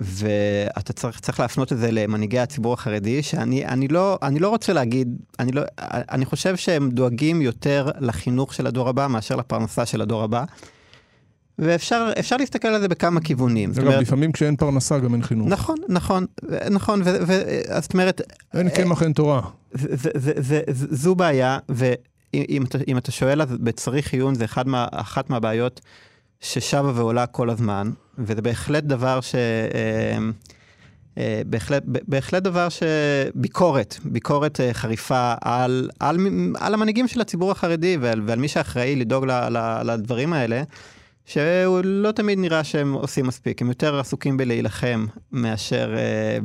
ואתה 0.00 0.92
צריך, 0.92 1.20
צריך 1.20 1.40
להפנות 1.40 1.72
את 1.72 1.78
זה 1.78 1.90
למנהיגי 1.90 2.38
הציבור 2.38 2.72
החרדי, 2.72 3.22
שאני 3.22 3.66
אני 3.66 3.88
לא, 3.88 4.18
אני 4.22 4.38
לא 4.38 4.48
רוצה 4.48 4.72
להגיד, 4.72 5.16
אני, 5.38 5.52
לא, 5.52 5.62
אני 6.10 6.24
חושב 6.24 6.56
שהם 6.56 6.90
דואגים 6.90 7.42
יותר 7.42 7.90
לחינוך 8.00 8.54
של 8.54 8.66
הדור 8.66 8.88
הבא 8.88 9.06
מאשר 9.06 9.36
לפרנסה 9.36 9.86
של 9.86 10.00
הדור 10.00 10.22
הבא. 10.22 10.44
ואפשר 11.58 12.12
אפשר 12.18 12.36
להסתכל 12.36 12.68
על 12.68 12.80
זה 12.80 12.88
בכמה 12.88 13.20
כיוונים. 13.20 13.70
אגב, 13.70 13.78
אומרת, 13.86 14.00
לפעמים 14.00 14.32
כשאין 14.32 14.56
פרנסה 14.56 14.98
גם 14.98 15.14
אין 15.14 15.22
חינוך. 15.22 15.48
נכון, 15.48 15.76
נכון, 15.88 16.26
נכון, 16.70 17.02
ו- 17.04 17.18
ו- 17.26 17.60
אז 17.68 17.82
זאת 17.82 17.92
אומרת, 17.92 18.20
אין 18.54 18.68
קמח 18.68 19.02
אין 19.02 19.12
תורה. 19.12 19.40
זה, 19.72 19.88
זה, 19.94 20.10
זה, 20.36 20.60
זה, 20.70 20.86
זו 20.90 21.14
בעיה, 21.14 21.58
ואם 21.68 22.64
אתה, 22.68 22.78
אתה 22.98 23.12
שואל, 23.12 23.42
אז 23.42 23.48
בצריך 23.52 24.12
עיון 24.12 24.34
זה 24.34 24.44
אחד 24.44 24.68
מה, 24.68 24.86
אחת 24.92 25.30
מהבעיות 25.30 25.80
ששבה 26.40 26.92
ועולה 26.94 27.26
כל 27.26 27.50
הזמן, 27.50 27.90
וזה 28.18 28.42
בהחלט 28.42 28.84
דבר 28.84 29.20
ש... 29.20 29.34
אה, 29.34 30.18
אה, 31.18 31.42
בהחלט, 31.46 31.82
בהחלט 31.86 32.42
דבר 32.42 32.68
שביקורת, 32.68 33.96
ביקורת 34.04 34.60
אה, 34.60 34.74
חריפה 34.74 35.34
על, 35.40 35.90
על, 36.00 36.16
על 36.60 36.74
המנהיגים 36.74 37.08
של 37.08 37.20
הציבור 37.20 37.50
החרדי 37.50 37.96
ועל, 38.00 38.22
ועל 38.26 38.38
מי 38.38 38.48
שאחראי 38.48 38.96
לדאוג 38.96 39.24
ל, 39.24 39.30
ל, 39.30 39.82
לדברים 39.84 40.32
האלה, 40.32 40.62
שהוא 41.24 41.80
לא 41.84 42.12
תמיד 42.12 42.38
נראה 42.38 42.64
שהם 42.64 42.92
עושים 42.92 43.26
מספיק, 43.26 43.62
הם 43.62 43.68
יותר 43.68 44.00
עסוקים 44.00 44.36
בלהילחם 44.36 45.06
מאשר 45.32 45.96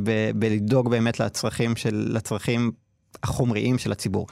ב, 0.04 0.32
בלדאוג 0.36 0.90
באמת 0.90 1.20
לצרכים, 1.20 1.76
של, 1.76 2.08
לצרכים 2.14 2.72
החומריים 3.24 3.78
של 3.78 3.92
הציבור. 3.92 4.28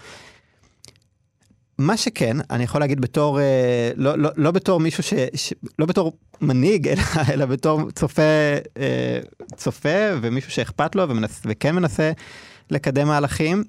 מה 1.79 1.97
שכן, 1.97 2.37
אני 2.49 2.63
יכול 2.63 2.81
להגיד 2.81 3.01
בתור, 3.01 3.39
אה, 3.39 3.91
לא, 3.95 4.17
לא, 4.17 4.29
לא 4.35 4.51
בתור 4.51 4.79
מישהו 4.79 5.03
ש... 5.03 5.13
ש 5.35 5.53
לא 5.79 5.85
בתור 5.85 6.13
מנהיג, 6.41 6.87
אלא, 6.87 7.01
אלא 7.33 7.45
בתור 7.45 7.91
צופה, 7.91 8.21
אה, 8.77 9.19
צופה 9.55 9.97
ומישהו 10.21 10.51
שאכפת 10.51 10.95
לו 10.95 11.09
ומנס, 11.09 11.41
וכן 11.45 11.75
מנסה 11.75 12.11
לקדם 12.71 13.07
מהלכים. 13.07 13.63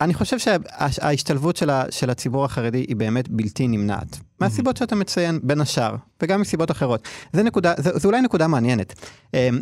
אני 0.00 0.14
חושב 0.14 0.38
שההשתלבות 0.38 1.56
של, 1.56 1.70
ה, 1.70 1.84
של 1.90 2.10
הציבור 2.10 2.44
החרדי 2.44 2.78
היא 2.78 2.96
באמת 2.96 3.28
בלתי 3.28 3.68
נמנעת. 3.68 4.20
מהסיבות 4.40 4.76
שאתה 4.76 4.94
מציין, 4.94 5.40
בין 5.42 5.60
השאר, 5.60 5.94
וגם 6.22 6.40
מסיבות 6.40 6.70
אחרות. 6.70 7.08
זה, 7.32 7.42
נקודה, 7.42 7.74
זה, 7.78 7.98
זה 7.98 8.08
אולי 8.08 8.20
נקודה 8.20 8.48
מעניינת. 8.48 8.94
אמ, 9.34 9.60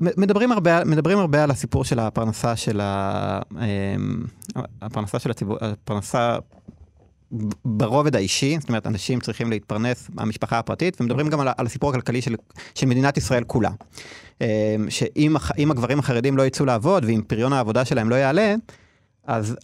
מדברים 0.00 0.52
הרבה, 0.52 0.84
מדברים 0.84 1.18
הרבה 1.18 1.44
על 1.44 1.50
הסיפור 1.50 1.84
של 1.84 1.98
הפרנסה 1.98 2.56
של, 2.56 2.80
ה, 2.80 3.40
אמ, 3.52 4.22
הפרנסה 4.82 5.18
של 5.18 5.30
הציבור, 5.30 5.56
הפרנסה 5.60 6.36
ברובד 7.64 8.16
האישי, 8.16 8.56
זאת 8.60 8.68
אומרת, 8.68 8.86
אנשים 8.86 9.20
צריכים 9.20 9.50
להתפרנס 9.50 10.10
מהמשפחה 10.14 10.58
הפרטית, 10.58 11.00
ומדברים 11.00 11.28
גם 11.28 11.40
על, 11.40 11.48
על 11.56 11.66
הסיפור 11.66 11.90
הכלכלי 11.90 12.22
של, 12.22 12.34
של 12.74 12.86
מדינת 12.86 13.16
ישראל 13.16 13.44
כולה. 13.44 13.70
אמ, 14.40 14.46
שאם 14.88 15.70
הגברים 15.70 15.98
החרדים 15.98 16.36
לא 16.36 16.46
יצאו 16.46 16.66
לעבוד, 16.66 17.04
ואם 17.04 17.22
פריון 17.26 17.52
העבודה 17.52 17.84
שלהם 17.84 18.10
לא 18.10 18.14
יעלה, 18.14 18.54
אז, 19.28 19.56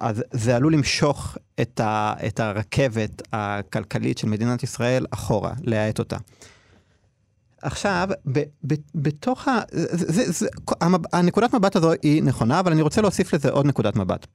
אז 0.00 0.24
זה 0.32 0.56
עלול 0.56 0.74
למשוך 0.74 1.36
את, 1.60 1.80
ה, 1.80 2.14
את 2.26 2.40
הרכבת 2.40 3.22
הכלכלית 3.32 4.18
של 4.18 4.26
מדינת 4.28 4.62
ישראל 4.62 5.06
אחורה, 5.10 5.52
להאט 5.62 5.98
אותה. 5.98 6.16
עכשיו, 7.62 8.08
ב, 8.32 8.42
ב, 8.66 8.74
בתוך 8.94 9.48
ה... 9.48 9.60
זה, 9.70 10.12
זה, 10.12 10.32
זה, 10.32 10.46
הנקודת 11.12 11.54
מבט 11.54 11.76
הזו 11.76 11.92
היא 12.02 12.22
נכונה, 12.22 12.60
אבל 12.60 12.72
אני 12.72 12.82
רוצה 12.82 13.00
להוסיף 13.00 13.34
לזה 13.34 13.50
עוד 13.50 13.66
נקודת 13.66 13.96
מבט. 13.96 14.26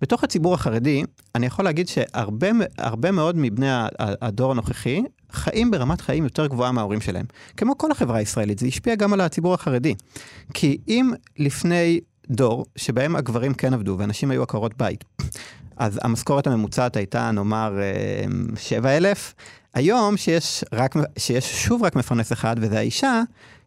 בתוך 0.00 0.24
הציבור 0.24 0.54
החרדי, 0.54 1.02
אני 1.34 1.46
יכול 1.46 1.64
להגיד 1.64 1.88
שהרבה 1.88 3.10
מאוד 3.12 3.36
מבני 3.36 3.68
הדור 3.98 4.50
הנוכחי 4.50 5.02
חיים 5.32 5.70
ברמת 5.70 6.00
חיים 6.00 6.24
יותר 6.24 6.46
גבוהה 6.46 6.72
מההורים 6.72 7.00
שלהם. 7.00 7.26
כמו 7.56 7.78
כל 7.78 7.92
החברה 7.92 8.18
הישראלית, 8.18 8.58
זה 8.58 8.66
השפיע 8.66 8.94
גם 8.94 9.12
על 9.12 9.20
הציבור 9.20 9.54
החרדי. 9.54 9.94
כי 10.54 10.78
אם 10.88 11.10
לפני 11.38 12.00
דור 12.30 12.66
שבהם 12.76 13.16
הגברים 13.16 13.54
כן 13.54 13.74
עבדו 13.74 13.96
ואנשים 13.98 14.30
היו 14.30 14.42
עקרות 14.42 14.76
בית. 14.76 15.04
אז 15.76 15.98
המשכורת 16.02 16.46
הממוצעת 16.46 16.96
הייתה 16.96 17.30
נאמר 17.30 17.78
7,000. 18.56 19.34
היום 19.74 20.16
שיש, 20.16 20.64
רק, 20.72 20.94
שיש 21.18 21.64
שוב 21.64 21.82
רק 21.82 21.96
מפרנס 21.96 22.32
אחד 22.32 22.56
וזה 22.60 22.78
האישה, 22.78 23.22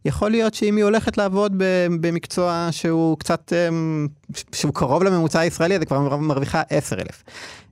יכול 0.06 0.32
להיות 0.32 0.54
שאם 0.54 0.76
היא 0.76 0.84
הולכת 0.84 1.18
לעבוד 1.18 1.54
במקצוע 2.02 2.68
שהוא 2.72 3.18
קצת, 3.18 3.54
שהוא 4.52 4.74
קרוב 4.74 5.04
לממוצע 5.04 5.39
הישראלי, 5.39 5.76
אז 5.76 5.82
היא 5.82 5.88
כבר 5.88 6.18
מרוויחה 6.18 6.62
10,000. 6.70 7.24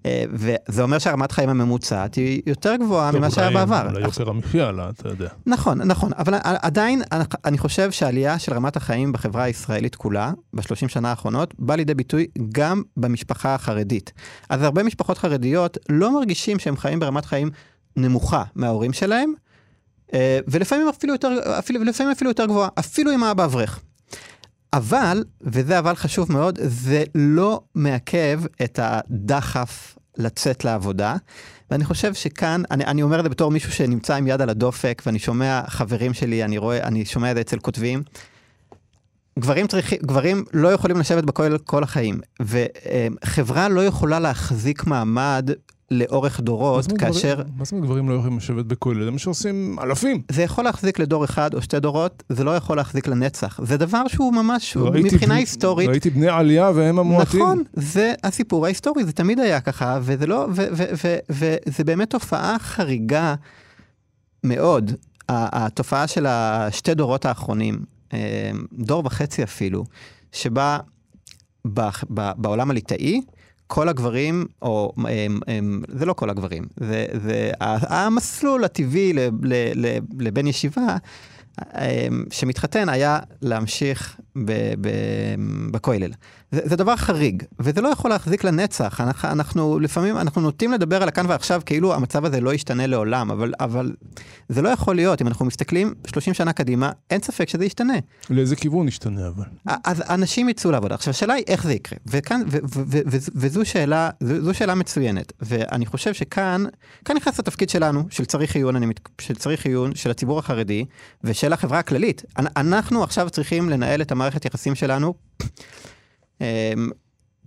אה, 0.05 0.23
וזה 0.31 0.83
אומר 0.83 0.99
שהרמת 0.99 1.31
חיים 1.31 1.49
הממוצעת 1.49 2.15
היא 2.15 2.41
יותר 2.45 2.75
גבוהה 2.75 3.11
ממה 3.11 3.31
שהיה 3.31 3.51
בעבר. 3.51 3.87
אולי 3.89 4.01
יוקר 4.01 4.29
המחיה, 4.29 4.71
אתה 4.89 5.09
יודע. 5.09 5.27
נכון, 5.45 5.81
נכון, 5.81 6.11
אבל 6.17 6.33
עדיין 6.43 7.01
אני 7.45 7.57
חושב 7.57 7.91
שהעלייה 7.91 8.39
של 8.39 8.53
רמת 8.53 8.75
החיים 8.75 9.11
בחברה 9.11 9.43
הישראלית 9.43 9.95
כולה, 9.95 10.31
בשלושים 10.53 10.89
שנה 10.89 11.09
האחרונות, 11.09 11.53
באה 11.59 11.75
לידי 11.75 11.93
ביטוי 11.93 12.27
גם 12.51 12.81
במשפחה 12.97 13.55
החרדית. 13.55 14.13
אז 14.49 14.61
הרבה 14.61 14.83
משפחות 14.83 15.17
חרדיות 15.17 15.77
לא 15.89 16.13
מרגישים 16.13 16.59
שהם 16.59 16.77
חיים 16.77 16.99
ברמת 16.99 17.25
חיים 17.25 17.49
נמוכה 17.95 18.43
מההורים 18.55 18.93
שלהם, 18.93 19.29
אה, 19.29 19.50
ולפעמים 20.47 20.89
אפילו 20.89 21.13
יותר, 21.13 21.29
אפילו, 21.59 21.83
לפעמים 21.83 22.11
אפילו 22.11 22.29
יותר 22.29 22.45
גבוהה, 22.45 22.69
אפילו 22.79 23.11
עם 23.11 23.23
האבא 23.23 23.45
אברך. 23.45 23.79
אבל, 24.73 25.23
וזה 25.41 25.79
אבל 25.79 25.95
חשוב 25.95 26.31
מאוד, 26.31 26.59
זה 26.61 27.03
לא 27.15 27.61
מעכב 27.75 28.41
את 28.63 28.79
הדחף 28.83 29.95
לצאת 30.17 30.65
לעבודה. 30.65 31.15
ואני 31.71 31.85
חושב 31.85 32.13
שכאן, 32.13 32.63
אני, 32.71 32.85
אני 32.85 33.03
אומר 33.03 33.19
את 33.19 33.23
זה 33.23 33.29
בתור 33.29 33.51
מישהו 33.51 33.71
שנמצא 33.71 34.15
עם 34.15 34.27
יד 34.27 34.41
על 34.41 34.49
הדופק, 34.49 35.01
ואני 35.05 35.19
שומע 35.19 35.61
חברים 35.67 36.13
שלי, 36.13 36.43
אני 36.43 36.57
רואה, 36.57 36.83
אני 36.87 37.05
שומע 37.05 37.31
את 37.31 37.35
זה 37.35 37.41
אצל 37.41 37.59
כותבים. 37.59 38.03
גברים 39.39 39.67
צריכים, 39.67 39.97
גברים 40.01 40.45
לא 40.53 40.73
יכולים 40.73 40.97
לשבת 40.97 41.23
בכולל 41.23 41.57
כל 41.57 41.83
החיים, 41.83 42.19
וחברה 42.41 43.69
לא 43.69 43.85
יכולה 43.85 44.19
להחזיק 44.19 44.87
מעמד 44.87 45.49
לאורך 45.91 46.39
דורות, 46.39 46.85
כאשר... 46.97 47.41
מה 47.57 47.65
זאת 47.65 47.71
אומרת 47.71 47.85
גברים 47.85 48.09
לא 48.09 48.13
יכולים 48.13 48.37
לשבת 48.37 48.65
בכולל? 48.65 49.05
זה 49.05 49.11
מה 49.11 49.19
שעושים 49.19 49.79
אלפים. 49.79 50.21
זה 50.31 50.43
יכול 50.43 50.63
להחזיק 50.63 50.99
לדור 50.99 51.25
אחד 51.25 51.53
או 51.53 51.61
שתי 51.61 51.79
דורות, 51.79 52.23
זה 52.29 52.43
לא 52.43 52.55
יכול 52.55 52.77
להחזיק 52.77 53.07
לנצח. 53.07 53.59
זה 53.63 53.77
דבר 53.77 54.07
שהוא 54.07 54.33
ממש, 54.33 54.77
מבחינה 54.77 55.35
היסטורית... 55.35 55.89
ראיתי 55.89 56.09
בני 56.09 56.27
עלייה 56.27 56.71
והם 56.75 56.99
המועטים. 56.99 57.41
נכון, 57.41 57.63
זה 57.73 58.13
הסיפור 58.23 58.65
ההיסטורי, 58.65 59.05
זה 59.05 59.11
תמיד 59.11 59.39
היה 59.39 59.61
ככה, 59.61 59.99
וזה 60.01 60.27
לא... 60.27 60.47
וזה 61.29 61.83
באמת 61.83 62.09
תופעה 62.09 62.59
חריגה 62.59 63.35
מאוד, 64.43 64.91
התופעה 65.29 66.07
של 66.07 66.25
השתי 66.25 66.93
דורות 66.93 67.25
האחרונים, 67.25 67.79
דור 68.73 69.03
וחצי 69.05 69.43
אפילו, 69.43 69.83
שבה 70.31 70.77
בעולם 72.35 72.71
הליטאי, 72.71 73.21
כל 73.73 73.89
הגברים, 73.89 74.45
או 74.61 74.93
הם, 74.97 75.39
הם, 75.47 75.81
זה 75.87 76.05
לא 76.05 76.13
כל 76.13 76.29
הגברים, 76.29 76.63
זה, 76.77 77.05
זה 77.13 77.51
המסלול 77.61 78.63
הטבעי 78.63 79.13
לבן 80.19 80.47
ישיבה 80.47 80.97
שמתחתן 82.31 82.89
היה 82.89 83.19
להמשיך 83.41 84.19
בכולל. 85.71 86.11
זה, 86.51 86.61
זה 86.63 86.75
דבר 86.75 86.95
חריג, 86.95 87.43
וזה 87.59 87.81
לא 87.81 87.87
יכול 87.87 88.09
להחזיק 88.11 88.43
לנצח. 88.43 89.01
אנחנו, 89.01 89.29
אנחנו 89.29 89.79
לפעמים, 89.79 90.17
אנחנו 90.17 90.41
נוטים 90.41 90.71
לדבר 90.71 91.01
על 91.03 91.07
הכאן 91.07 91.25
ועכשיו 91.29 91.61
כאילו 91.65 91.93
המצב 91.93 92.25
הזה 92.25 92.41
לא 92.41 92.53
ישתנה 92.53 92.87
לעולם, 92.87 93.31
אבל, 93.31 93.53
אבל 93.59 93.91
זה 94.49 94.61
לא 94.61 94.69
יכול 94.69 94.95
להיות. 94.95 95.21
אם 95.21 95.27
אנחנו 95.27 95.45
מסתכלים 95.45 95.93
30 96.07 96.33
שנה 96.33 96.53
קדימה, 96.53 96.91
אין 97.09 97.21
ספק 97.21 97.49
שזה 97.49 97.65
ישתנה. 97.65 97.93
לאיזה 98.29 98.55
כיוון 98.55 98.87
ישתנה 98.87 99.27
אבל? 99.27 99.45
אז 99.83 100.01
אנשים 100.09 100.49
יצאו 100.49 100.71
לעבודה. 100.71 100.95
עכשיו, 100.95 101.11
השאלה 101.11 101.33
היא 101.33 101.43
איך 101.47 101.63
זה 101.63 101.73
יקרה. 101.73 101.99
וכאן, 102.07 102.41
ו, 102.47 102.57
ו, 102.63 102.81
ו, 102.87 102.99
ו, 103.11 103.17
וזו 103.35 103.65
שאלה, 103.65 104.09
זו 104.19 104.53
שאלה 104.53 104.75
מצוינת. 104.75 105.33
ואני 105.41 105.85
חושב 105.85 106.13
שכאן, 106.13 106.63
כאן 107.05 107.15
נכנס 107.15 107.39
התפקיד 107.39 107.69
שלנו, 107.69 108.03
של 108.09 108.25
צריך 108.25 108.55
עיון, 108.55 108.75
אני, 108.75 108.85
של 109.21 109.35
צריך 109.35 109.65
עיון, 109.65 109.95
של 109.95 110.11
הציבור 110.11 110.39
החרדי, 110.39 110.85
ושל 111.41 111.53
החברה 111.53 111.79
הכללית. 111.79 112.23
אנחנו 112.37 113.03
עכשיו 113.03 113.29
צריכים 113.29 113.69
לנהל 113.69 114.01
את 114.01 114.11
המערכת 114.11 114.45
יחסים 114.45 114.75
שלנו. 114.75 115.13
אמ, 116.41 116.45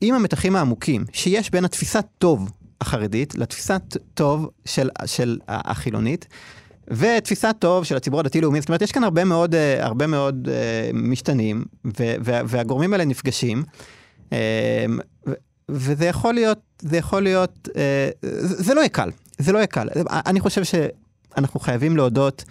עם 0.00 0.14
המתחים 0.14 0.56
העמוקים 0.56 1.04
שיש 1.12 1.50
בין 1.50 1.64
התפיסת 1.64 2.04
טוב 2.18 2.50
החרדית 2.80 3.34
לתפיסת 3.34 3.82
טוב 4.14 4.50
של, 4.64 4.90
של 5.06 5.38
החילונית, 5.48 6.26
ותפיסת 6.88 7.56
טוב 7.58 7.84
של 7.84 7.96
הציבור 7.96 8.20
הדתי-לאומי, 8.20 8.60
זאת 8.60 8.68
אומרת, 8.68 8.82
יש 8.82 8.92
כאן 8.92 9.04
הרבה 9.04 9.24
מאוד, 9.24 9.54
אה, 9.54 9.84
הרבה 9.84 10.06
מאוד 10.06 10.48
אה, 10.52 10.90
משתנים, 10.94 11.64
והגורמים 12.24 12.92
האלה 12.92 13.04
נפגשים. 13.04 13.64
אה, 14.32 14.86
וזה 15.68 16.06
יכול 16.06 16.34
להיות, 16.34 16.60
זה 16.82 16.96
יכול 16.96 17.22
להיות, 17.22 17.68
אה, 17.76 18.08
זה 18.42 18.74
לא 18.74 18.80
יהיה 18.80 18.88
קל, 18.88 19.10
זה 19.38 19.52
לא 19.52 19.58
יהיה 19.58 19.66
קל. 19.66 19.88
אני 20.10 20.40
חושב 20.40 20.62
שאנחנו 20.64 21.60
חייבים 21.60 21.96
להודות, 21.96 22.44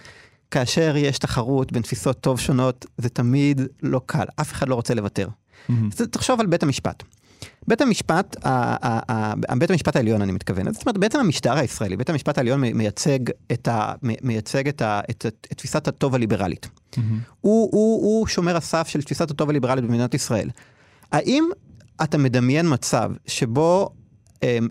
כאשר 0.54 0.96
יש 0.96 1.18
תחרות 1.18 1.72
בין 1.72 1.82
תפיסות 1.82 2.20
טוב 2.20 2.40
שונות, 2.40 2.86
זה 2.98 3.08
תמיד 3.08 3.60
לא 3.82 4.00
קל, 4.06 4.24
אף 4.40 4.52
אחד 4.52 4.68
לא 4.68 4.74
רוצה 4.74 4.94
לוותר. 4.94 5.28
אז 5.68 5.96
תחשוב 6.10 6.40
על 6.40 6.46
בית 6.46 6.62
המשפט. 6.62 7.02
בית 7.68 7.80
המשפט, 7.80 8.36
בית 9.58 9.70
המשפט 9.70 9.96
העליון 9.96 10.22
אני 10.22 10.32
מתכוון, 10.32 10.72
זאת 10.72 10.86
אומרת 10.86 10.98
בעצם 10.98 11.20
המשטר 11.20 11.58
הישראלי, 11.58 11.96
בית 11.96 12.10
המשפט 12.10 12.38
העליון 12.38 12.60
מייצג 12.60 13.18
את, 13.52 13.68
ה, 13.68 13.92
מייצג 14.02 14.68
את, 14.68 14.82
ה, 14.82 15.00
את, 15.10 15.26
את, 15.26 15.46
את 15.52 15.56
תפיסת 15.56 15.88
הטוב 15.88 16.14
הליברלית. 16.14 16.68
הוא, 17.40 17.68
הוא, 17.72 18.02
הוא 18.02 18.26
שומר 18.26 18.56
הסף 18.56 18.88
של 18.88 19.02
תפיסת 19.02 19.30
הטוב 19.30 19.50
הליברלית 19.50 19.84
במדינת 19.84 20.14
ישראל. 20.14 20.50
האם 21.12 21.44
אתה 22.02 22.18
מדמיין 22.18 22.66
מצב 22.72 23.12
שבו 23.26 23.90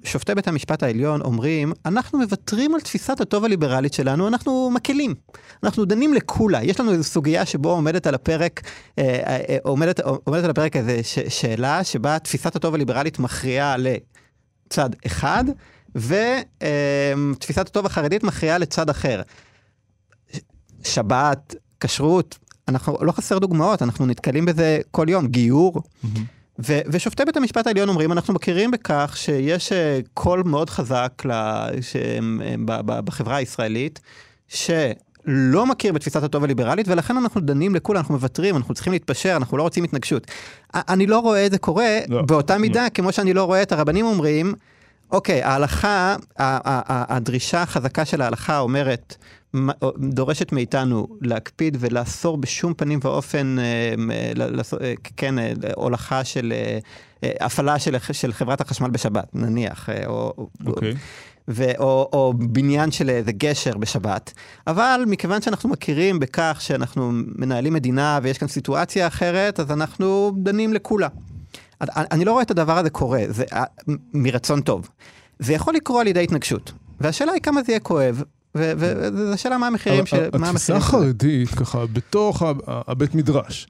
שופטי 0.03 0.36
בית 0.36 0.47
המשפט 0.47 0.83
העליון 0.83 1.21
אומרים, 1.21 1.73
אנחנו 1.86 2.19
מוותרים 2.19 2.75
על 2.75 2.81
תפיסת 2.81 3.21
הטוב 3.21 3.45
הליברלית 3.45 3.93
שלנו, 3.93 4.27
אנחנו 4.27 4.69
מקלים. 4.73 5.15
אנחנו 5.63 5.86
דנים 5.86 6.13
לקולה. 6.13 6.63
יש 6.63 6.79
לנו 6.79 6.91
איזו 6.91 7.03
סוגיה 7.03 7.45
שבו 7.45 7.69
עומדת 7.69 8.07
על 8.07 8.15
הפרק, 8.15 8.62
אה, 8.99 9.03
אה, 9.49 9.57
עומדת, 9.63 9.99
עומדת 9.99 10.43
על 10.43 10.49
הפרק 10.49 10.75
איזו 10.75 10.91
שאלה 11.29 11.83
שבה 11.83 12.19
תפיסת 12.19 12.55
הטוב 12.55 12.75
הליברלית 12.75 13.19
מכריעה 13.19 13.75
לצד 13.77 14.89
אחד, 15.05 15.43
ותפיסת 15.95 17.67
הטוב 17.67 17.86
החרדית 17.86 18.23
מכריעה 18.23 18.57
לצד 18.57 18.89
אחר. 18.89 19.21
שבת, 20.83 21.55
כשרות, 21.79 22.38
אנחנו, 22.67 22.97
לא 23.01 23.12
חסר 23.12 23.39
דוגמאות, 23.39 23.81
אנחנו 23.81 24.05
נתקלים 24.05 24.45
בזה 24.45 24.79
כל 24.91 25.05
יום, 25.09 25.27
גיור. 25.27 25.81
ו- 26.59 26.79
ושופטי 26.87 27.25
בית 27.25 27.37
המשפט 27.37 27.67
העליון 27.67 27.89
אומרים, 27.89 28.11
אנחנו 28.11 28.33
מכירים 28.33 28.71
בכך 28.71 29.13
שיש 29.17 29.71
אה, 29.71 29.99
קול 30.13 30.43
מאוד 30.45 30.69
חזק 30.69 31.11
ל- 31.25 31.81
שהם, 31.81 32.41
אה, 32.45 32.55
ב- 32.65 32.81
ב- 32.91 32.99
בחברה 33.05 33.35
הישראלית, 33.35 33.99
שלא 34.47 35.65
מכיר 35.65 35.93
בתפיסת 35.93 36.23
הטוב 36.23 36.43
הליברלית, 36.43 36.87
ולכן 36.87 37.17
אנחנו 37.17 37.41
דנים 37.41 37.75
לכולם, 37.75 37.97
אנחנו 37.99 38.13
מוותרים, 38.13 38.57
אנחנו 38.57 38.73
צריכים 38.73 38.93
להתפשר, 38.93 39.35
אנחנו 39.35 39.57
לא 39.57 39.63
רוצים 39.63 39.83
התנגשות. 39.83 40.27
אני 40.73 41.07
לא 41.07 41.19
רואה 41.19 41.45
את 41.45 41.51
זה 41.51 41.57
קורה 41.57 41.99
לא, 42.09 42.21
באותה 42.21 42.53
לא. 42.55 42.61
מידה, 42.61 42.89
כמו 42.93 43.11
שאני 43.11 43.33
לא 43.33 43.43
רואה 43.43 43.61
את 43.61 43.71
הרבנים 43.71 44.05
אומרים, 44.05 44.53
אוקיי, 45.11 45.43
ההלכה, 45.43 46.15
הדרישה 46.37 47.61
החזקה 47.61 48.05
של 48.05 48.21
ההלכה 48.21 48.59
אומרת, 48.59 49.15
דורשת 49.99 50.51
מאיתנו 50.51 51.07
להקפיד 51.21 51.77
ולאסור 51.79 52.37
בשום 52.37 52.73
פנים 52.73 52.99
ואופן, 53.03 53.55
אה, 53.59 53.63
אה, 54.11 54.31
אה, 54.81 54.93
כן, 55.17 55.35
הולכה 55.75 56.23
של, 56.23 56.53
הפעלה 57.23 57.79
של, 57.79 57.95
של 58.11 58.33
חברת 58.33 58.61
החשמל 58.61 58.89
בשבת, 58.89 59.27
נניח, 59.33 59.89
או, 60.05 60.33
אוקיי. 60.67 60.93
ו, 61.47 61.71
או, 61.79 62.09
או 62.13 62.33
בניין 62.37 62.91
של 62.91 63.09
איזה 63.09 63.31
גשר 63.31 63.77
בשבת, 63.77 64.33
אבל 64.67 65.03
מכיוון 65.07 65.41
שאנחנו 65.41 65.69
מכירים 65.69 66.19
בכך 66.19 66.57
שאנחנו 66.61 67.11
מנהלים 67.35 67.73
מדינה 67.73 68.19
ויש 68.23 68.37
כאן 68.37 68.47
סיטואציה 68.47 69.07
אחרת, 69.07 69.59
אז 69.59 69.71
אנחנו 69.71 70.31
דנים 70.43 70.73
לכולה. 70.73 71.07
אני- 71.81 72.25
לא 72.25 72.31
רואה 72.31 72.43
את 72.43 72.51
הדבר 72.51 72.77
הזה 72.77 72.89
קורה, 72.89 73.21
זה 73.27 73.43
מרצון 74.13 74.61
טוב. 74.61 74.89
זה 75.39 75.53
יכול 75.53 75.73
לקרות 75.73 76.01
על 76.01 76.07
ידי 76.07 76.23
התנגשות, 76.23 76.71
והשאלה 77.01 77.31
היא 77.31 77.41
כמה 77.41 77.63
זה 77.63 77.71
יהיה 77.71 77.79
כואב, 77.79 78.23
וזו 78.55 79.33
השאלה 79.33 79.57
מה 79.57 79.67
המחירים 79.67 80.05
של... 80.05 80.29
התפיסה. 80.33 80.75
החרדית, 80.75 81.49
ככה, 81.49 81.85
בתוך 81.85 82.43
הבית 82.67 83.15
מדרש, 83.15 83.67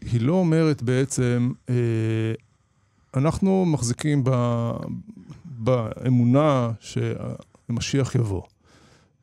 היא 0.00 0.20
לא 0.20 0.32
אומרת 0.32 0.82
בעצם, 0.82 1.50
אה, 1.68 1.74
אנחנו 3.16 3.64
מחזיקים 3.66 4.24
באמונה 5.44 6.70
שהמשיח 6.80 8.14
יבוא, 8.14 8.42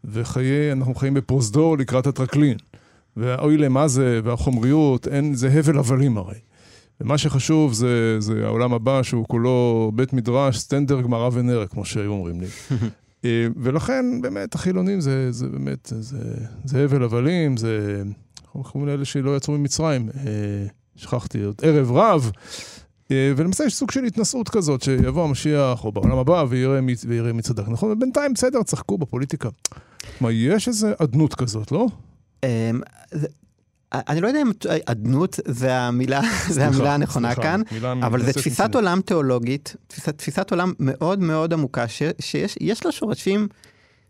וחיי, 0.06 0.72
אנחנו 0.72 0.96
חיים 0.96 1.14
בפרוזדור 1.14 1.78
לקראת 1.78 2.08
הטרקלין, 2.08 2.58
ואוי 3.18 3.58
למה 3.58 3.88
זה, 3.88 4.20
והחומריות, 4.24 5.08
אין, 5.08 5.36
זה 5.36 5.48
הבל 5.48 5.80
הבלים 5.80 6.18
הרי. 6.18 6.40
ומה 7.02 7.18
שחשוב 7.18 7.74
זה, 7.74 8.16
זה 8.20 8.46
העולם 8.46 8.74
הבא, 8.74 9.04
שהוא 9.04 9.26
כולו 9.28 9.92
בית 9.96 10.14
מדרש, 10.14 10.58
סטנדר, 10.58 11.02
גמרא 11.02 11.30
ונר, 11.34 11.66
כמו 11.70 11.86
שהיו 11.86 12.12
אומרים 12.12 12.42
לי. 12.42 12.48
אה, 13.26 13.48
ולכן, 13.56 14.22
באמת, 14.22 14.56
החילונים 14.56 15.02
זה, 15.02 15.32
זה 15.32 15.48
באמת, 15.48 15.94
זה, 15.96 16.18
זה 16.66 16.84
הבל 16.84 17.04
הבלים, 17.04 17.58
זה... 17.58 18.04
אנחנו 18.46 18.64
קוראים 18.64 18.90
לאלה 18.90 19.06
שלא 19.06 19.38
יצאו 19.38 19.54
ממצרים, 19.54 20.10
אה, 20.16 20.66
שכחתי, 20.96 21.44
עוד 21.44 21.56
ערב 21.62 21.92
רב. 21.92 22.32
אה, 23.12 23.34
ולמעשה 23.38 23.64
יש 23.64 23.76
סוג 23.76 23.92
של 23.92 24.04
התנשאות 24.04 24.50
כזאת, 24.50 24.82
שיבוא 24.82 25.24
המשיח, 25.24 25.86
או 25.86 25.92
בעולם 25.92 26.18
הבא, 26.18 26.46
ויראה 26.50 26.82
מי, 26.82 26.94
ויראה 27.08 27.34
מי 27.34 27.42
צדק. 27.42 27.68
נכון? 27.68 27.92
ובינתיים, 27.92 28.34
בסדר, 28.34 28.64
צחקו 28.64 28.98
בפוליטיקה. 28.98 29.50
כלומר, 30.18 30.34
יש 30.34 30.68
איזו 30.68 30.88
אדנות 30.98 31.36
כזאת, 31.36 31.72
לא? 31.72 31.88
זה- 33.96 34.02
אני 34.08 34.22
לא 34.22 34.28
יודע 34.28 34.42
אם 34.42 34.52
אדנות 34.86 35.40
זה 35.48 35.76
המילה, 35.78 36.22
זה 36.48 36.54
סליחה, 36.54 36.68
המילה 36.68 36.94
הנכונה 36.94 37.28
סליחה, 37.34 37.42
כאן, 37.42 37.62
מילה 37.72 37.92
אבל 37.94 38.26
זו 38.26 38.32
תפיסת 38.34 38.60
לפני. 38.60 38.76
עולם 38.76 39.02
תיאולוגית, 39.02 39.76
תפיסת, 39.88 40.18
תפיסת 40.18 40.52
עולם 40.52 40.74
מאוד 40.80 41.20
מאוד 41.20 41.54
עמוקה, 41.54 41.88
ש, 41.88 42.02
שיש 42.20 42.56
יש 42.62 42.86
לה 42.86 42.92
שורשים, 42.92 43.48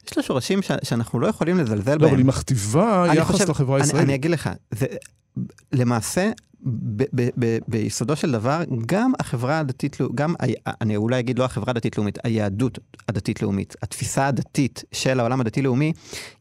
יש 0.07 0.17
לה 0.17 0.23
שורשים 0.23 0.61
ש, 0.61 0.71
שאנחנו 0.83 1.19
לא 1.19 1.27
יכולים 1.27 1.57
לזלזל 1.57 1.91
לא, 1.91 1.97
בהם. 1.97 2.09
אבל 2.09 2.17
היא 2.17 2.25
מכתיבה 2.25 3.05
אני 3.09 3.17
יחס 3.19 3.31
חושב- 3.31 3.49
לחברה 3.49 3.75
אני, 3.77 3.83
הישראלית. 3.83 4.05
אני 4.07 4.15
אגיד 4.15 4.31
לך, 4.31 4.49
זה, 4.71 4.85
למעשה, 5.71 6.31
ביסודו 7.67 8.15
של 8.15 8.31
דבר, 8.31 8.61
גם 8.85 9.11
החברה 9.19 9.59
הדתית, 9.59 9.97
גם, 10.15 10.35
אני 10.81 10.95
אולי 10.95 11.19
אגיד 11.19 11.39
לא 11.39 11.43
החברה 11.43 11.71
הדתית-לאומית, 11.71 12.17
היהדות 12.23 12.79
הדתית-לאומית, 13.09 13.75
התפיסה 13.81 14.27
הדתית 14.27 14.83
של 14.91 15.19
העולם 15.19 15.41
הדתי-לאומי, 15.41 15.93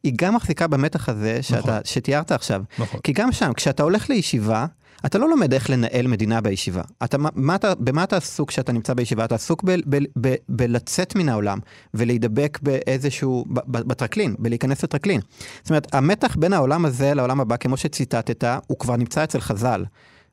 היא 0.02 0.12
גם 0.16 0.34
מחזיקה 0.34 0.66
במתח 0.66 1.08
הזה 1.08 1.42
שאתה, 1.42 1.58
נכון. 1.58 1.80
שתיארת 1.84 2.32
עכשיו. 2.32 2.62
נכון. 2.78 3.00
כי 3.00 3.12
גם 3.12 3.32
שם, 3.32 3.52
כשאתה 3.52 3.82
הולך 3.82 4.10
לישיבה, 4.10 4.66
אתה 5.06 5.18
לא 5.18 5.30
לומד 5.30 5.52
איך 5.54 5.70
לנהל 5.70 6.06
מדינה 6.06 6.40
בישיבה. 6.40 6.82
אתה, 7.04 7.18
מה, 7.18 7.28
מה 7.34 7.54
אתה, 7.54 7.74
במה 7.74 8.04
אתה 8.04 8.16
עסוק 8.16 8.48
כשאתה 8.48 8.72
נמצא 8.72 8.94
בישיבה? 8.94 9.24
אתה 9.24 9.34
עסוק 9.34 9.62
ב, 9.64 9.70
ב, 9.88 9.98
ב, 10.20 10.34
בלצאת 10.48 11.16
מן 11.16 11.28
העולם 11.28 11.58
ולהידבק 11.94 12.58
באיזשהו, 12.62 13.44
ב, 13.48 13.58
ב, 13.66 13.78
בטרקלין, 13.78 14.34
בלהיכנס 14.38 14.84
לטרקלין. 14.84 15.20
זאת 15.62 15.70
אומרת, 15.70 15.94
המתח 15.94 16.36
בין 16.36 16.52
העולם 16.52 16.84
הזה 16.84 17.14
לעולם 17.14 17.40
הבא, 17.40 17.56
כמו 17.56 17.76
שציטטת, 17.76 18.44
הוא 18.66 18.78
כבר 18.78 18.96
נמצא 18.96 19.24
אצל 19.24 19.40
חז"ל. 19.40 19.84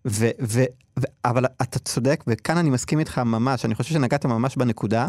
ו, 0.08 0.30
ו, 0.42 0.64
ו, 1.00 1.04
אבל 1.26 1.46
אתה 1.46 1.80
צודק, 1.80 2.24
וכאן 2.28 2.58
אני 2.58 2.70
מסכים 2.70 3.00
איתך 3.00 3.18
ממש, 3.18 3.66
אני 3.66 3.76
חושב 3.76 3.94
שנגעת 3.94 4.26
ממש 4.26 4.56
בנקודה. 4.56 5.08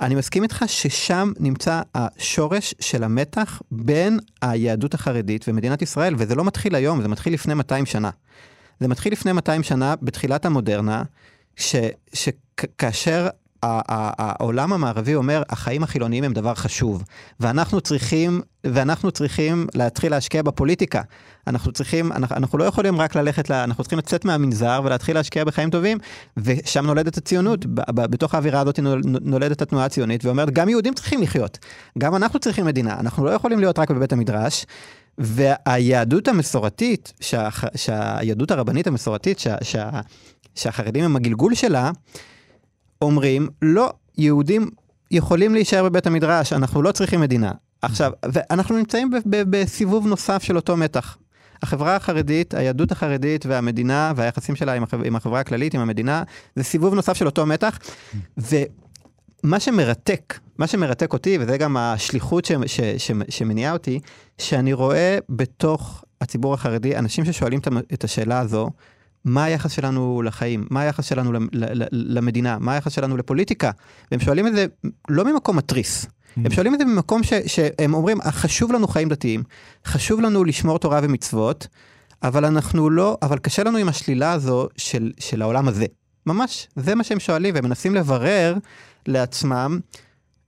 אני 0.00 0.14
מסכים 0.14 0.42
איתך 0.42 0.64
ששם 0.66 1.32
נמצא 1.40 1.82
השורש 1.94 2.74
של 2.80 3.04
המתח 3.04 3.62
בין 3.70 4.18
היהדות 4.42 4.94
החרדית 4.94 5.44
ומדינת 5.48 5.82
ישראל, 5.82 6.14
וזה 6.18 6.34
לא 6.34 6.44
מתחיל 6.44 6.74
היום, 6.74 7.02
זה 7.02 7.08
מתחיל 7.08 7.34
לפני 7.34 7.54
200 7.54 7.86
שנה. 7.86 8.10
זה 8.80 8.88
מתחיל 8.88 9.12
לפני 9.12 9.32
200 9.32 9.62
שנה, 9.62 9.94
בתחילת 10.02 10.44
המודרנה, 10.44 11.02
שכאשר 11.56 13.28
העולם 13.88 14.72
המערבי 14.72 15.14
אומר, 15.14 15.42
החיים 15.48 15.82
החילוניים 15.82 16.24
הם 16.24 16.32
דבר 16.32 16.54
חשוב, 16.54 17.04
ואנחנו 17.40 17.80
צריכים, 17.80 18.40
ואנחנו 18.64 19.10
צריכים 19.10 19.66
להתחיל 19.74 20.10
להשקיע 20.10 20.42
בפוליטיקה. 20.42 21.02
אנחנו 21.46 21.72
צריכים, 21.72 22.12
אנחנו, 22.12 22.36
אנחנו 22.36 22.58
לא 22.58 22.64
יכולים 22.64 23.00
רק 23.00 23.16
ללכת, 23.16 23.50
לה, 23.50 23.64
אנחנו 23.64 23.84
צריכים 23.84 23.98
לצאת 23.98 24.24
מהמנזר 24.24 24.80
ולהתחיל 24.84 25.16
להשקיע 25.16 25.44
בחיים 25.44 25.70
טובים, 25.70 25.98
ושם 26.36 26.86
נולדת 26.86 27.16
הציונות. 27.16 27.66
ב, 27.66 27.80
ב, 27.90 28.06
בתוך 28.06 28.34
האווירה 28.34 28.60
הזאת 28.60 28.78
נול- 28.78 29.02
נולדת 29.04 29.62
התנועה 29.62 29.84
הציונית, 29.84 30.24
ואומרת, 30.24 30.50
גם 30.50 30.68
יהודים 30.68 30.94
צריכים 30.94 31.22
לחיות, 31.22 31.58
גם 31.98 32.16
אנחנו 32.16 32.38
צריכים 32.38 32.66
מדינה, 32.66 33.00
אנחנו 33.00 33.24
לא 33.24 33.30
יכולים 33.30 33.58
להיות 33.60 33.78
רק 33.78 33.90
בבית 33.90 34.12
המדרש. 34.12 34.66
והיהדות 35.18 36.28
המסורתית, 36.28 37.12
שה, 37.20 37.48
שהיהדות 37.76 38.50
הרבנית 38.50 38.86
המסורתית, 38.86 39.38
שה, 39.38 39.56
שה, 39.62 39.90
שהחרדים 40.54 41.04
הם 41.04 41.16
הגלגול 41.16 41.54
שלה, 41.54 41.90
אומרים, 43.04 43.48
לא, 43.62 43.92
יהודים 44.18 44.70
יכולים 45.10 45.54
להישאר 45.54 45.84
בבית 45.84 46.06
המדרש, 46.06 46.52
אנחנו 46.52 46.82
לא 46.82 46.92
צריכים 46.92 47.20
מדינה. 47.20 47.52
עכשיו, 47.82 48.12
ואנחנו 48.32 48.76
נמצאים 48.76 49.10
בסיבוב 49.26 50.06
נוסף 50.06 50.42
של 50.42 50.56
אותו 50.56 50.76
מתח. 50.76 51.16
החברה 51.62 51.96
החרדית, 51.96 52.54
היהדות 52.54 52.92
החרדית 52.92 53.46
והמדינה 53.46 54.12
והיחסים 54.16 54.56
שלה 54.56 54.72
עם, 54.72 54.82
החב... 54.82 55.04
עם 55.04 55.16
החברה 55.16 55.40
הכללית, 55.40 55.74
עם 55.74 55.80
המדינה, 55.80 56.22
זה 56.56 56.64
סיבוב 56.64 56.94
נוסף 56.94 57.12
של 57.16 57.26
אותו 57.26 57.46
מתח. 57.46 57.78
ומה 58.36 59.60
שמרתק, 59.60 60.38
מה 60.58 60.66
שמרתק 60.66 61.12
אותי, 61.12 61.38
וזה 61.40 61.58
גם 61.58 61.76
השליחות 61.76 62.44
ש... 62.44 62.52
ש... 62.66 62.80
ש... 62.80 63.10
שמניעה 63.28 63.72
אותי, 63.72 64.00
שאני 64.38 64.72
רואה 64.72 65.18
בתוך 65.28 66.04
הציבור 66.20 66.54
החרדי 66.54 66.96
אנשים 66.96 67.24
ששואלים 67.24 67.60
את 67.94 68.04
השאלה 68.04 68.38
הזו, 68.38 68.70
מה 69.24 69.44
היחס 69.44 69.72
שלנו 69.72 70.22
לחיים? 70.22 70.66
מה 70.70 70.80
היחס 70.80 71.04
שלנו 71.04 71.32
למדינה? 71.92 72.58
מה 72.60 72.72
היחס 72.72 72.92
שלנו 72.92 73.16
לפוליטיקה? 73.16 73.70
והם 74.10 74.20
שואלים 74.20 74.46
את 74.46 74.54
זה 74.54 74.66
לא 75.08 75.24
ממקום 75.24 75.56
מתריס, 75.56 76.06
הם 76.36 76.50
שואלים 76.50 76.74
את 76.74 76.78
זה 76.78 76.84
ממקום 76.84 77.22
ש, 77.22 77.32
שהם 77.46 77.94
אומרים, 77.94 78.18
חשוב 78.22 78.72
לנו 78.72 78.88
חיים 78.88 79.08
דתיים, 79.08 79.42
חשוב 79.86 80.20
לנו 80.20 80.44
לשמור 80.44 80.78
תורה 80.78 81.00
ומצוות, 81.02 81.68
אבל 82.22 82.44
אנחנו 82.44 82.90
לא, 82.90 83.18
אבל 83.22 83.38
קשה 83.38 83.64
לנו 83.64 83.78
עם 83.78 83.88
השלילה 83.88 84.32
הזו 84.32 84.68
של, 84.76 85.12
של 85.18 85.42
העולם 85.42 85.68
הזה. 85.68 85.86
ממש, 86.26 86.68
זה 86.76 86.94
מה 86.94 87.04
שהם 87.04 87.20
שואלים, 87.20 87.54
והם 87.54 87.64
מנסים 87.64 87.94
לברר 87.94 88.56
לעצמם, 89.06 89.80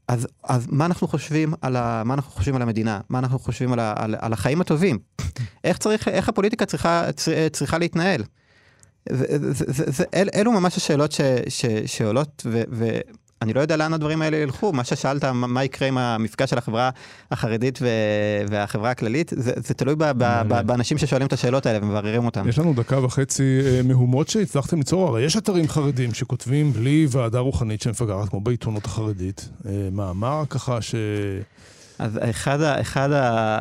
אז, 0.09 0.29
אז 0.45 0.67
מה 0.71 0.87
אנחנו 0.87 1.09
חושבים 1.09 1.55
על, 1.61 1.77
ה, 1.77 2.03
מה 2.05 2.15
אנחנו 2.15 2.31
חושבים 2.31 2.57
על 2.57 2.63
המדינה? 2.63 3.01
מה 3.09 3.19
אנחנו 3.19 3.39
חושבים 3.39 3.73
על, 3.73 3.79
ה, 3.79 3.95
על, 3.97 4.15
על 4.19 4.33
החיים 4.33 4.61
הטובים? 4.61 4.99
איך, 5.65 5.79
צריך, 5.79 6.09
איך 6.09 6.29
הפוליטיקה 6.29 6.67
צריכה, 6.67 7.05
צריכה 7.53 7.79
להתנהל? 7.79 8.23
אל, 10.15 10.29
אלו 10.35 10.53
ממש 10.53 10.77
השאלות 10.77 11.13
ש, 11.13 11.21
ש, 11.49 11.67
שעולות, 11.87 12.47
ו, 12.47 12.99
אני 13.43 13.53
לא 13.53 13.61
יודע 13.61 13.77
לאן 13.77 13.93
הדברים 13.93 14.23
האלה 14.23 14.37
ילכו. 14.37 14.73
מה 14.73 14.85
ששאלת, 14.85 15.25
מה 15.25 15.65
יקרה 15.65 15.89
עם 15.89 15.99
המפגש 15.99 16.51
של 16.51 16.59
החברה 16.59 16.91
החרדית 17.31 17.79
והחברה 18.49 18.91
הכללית, 18.91 19.33
זה, 19.37 19.53
זה 19.57 19.75
תלוי 19.75 19.95
ב, 19.95 20.05
ב, 20.05 20.43
ב, 20.49 20.61
באנשים 20.67 20.99
ששואלים 20.99 21.27
את 21.27 21.33
השאלות 21.33 21.67
האלה 21.67 21.79
ומבררים 21.83 22.25
אותן. 22.25 22.49
יש 22.49 22.59
לנו 22.59 22.75
דקה 22.75 23.05
וחצי 23.05 23.61
אה, 23.65 23.81
מהומות 23.85 24.29
שהצלחתם 24.29 24.79
ליצור, 24.79 25.09
הרי 25.09 25.23
יש 25.23 25.37
אתרים 25.37 25.69
חרדים 25.69 26.15
שכותבים 26.15 26.73
בלי 26.73 27.07
ועדה 27.11 27.39
רוחנית 27.39 27.83
שמפגרת, 27.83 28.29
כמו 28.29 28.41
בעיתונות 28.41 28.85
החרדית. 28.85 29.49
אה, 29.67 29.89
מאמר 29.93 30.43
ככה 30.51 30.83
ש... 30.83 30.95
אז 31.99 32.19
אחד, 32.31 32.61
אחד 32.61 33.09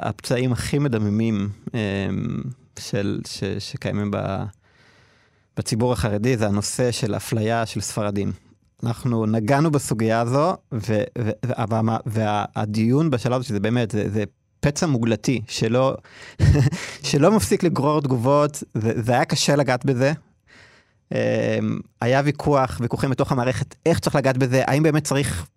הפצעים 0.01 0.51
הכי 0.51 0.79
מדממים 0.79 1.49
אה, 1.75 1.79
של, 2.79 3.19
ש, 3.27 3.43
שקיימים 3.59 4.11
ב, 4.11 4.17
בציבור 5.57 5.93
החרדי 5.93 6.37
זה 6.37 6.47
הנושא 6.47 6.91
של 6.91 7.15
אפליה 7.15 7.65
של 7.65 7.81
ספרדים. 7.81 8.31
אנחנו 8.83 9.25
נגענו 9.25 9.71
בסוגיה 9.71 10.21
הזו, 10.21 10.55
ו, 10.73 11.03
ו, 11.17 11.29
וה, 11.45 11.97
והדיון 12.05 13.09
בשלב 13.09 13.33
הזה, 13.33 13.43
שזה 13.43 13.59
באמת, 13.59 13.91
זה, 13.91 14.09
זה 14.09 14.23
פצע 14.59 14.85
מוגלתי, 14.85 15.41
שלא, 15.47 15.95
שלא 17.09 17.31
מפסיק 17.31 17.63
לגרור 17.63 18.01
תגובות, 18.01 18.63
זה, 18.73 19.01
זה 19.01 19.11
היה 19.11 19.25
קשה 19.25 19.55
לגעת 19.55 19.85
בזה. 19.85 20.13
אמ, 21.11 21.79
היה 22.01 22.21
ויכוח, 22.25 22.77
ויכוחים 22.81 23.09
בתוך 23.09 23.31
המערכת, 23.31 23.75
איך 23.85 23.99
צריך 23.99 24.15
לגעת 24.15 24.37
בזה, 24.37 24.63
האם 24.65 24.83
באמת 24.83 25.03
צריך 25.03 25.47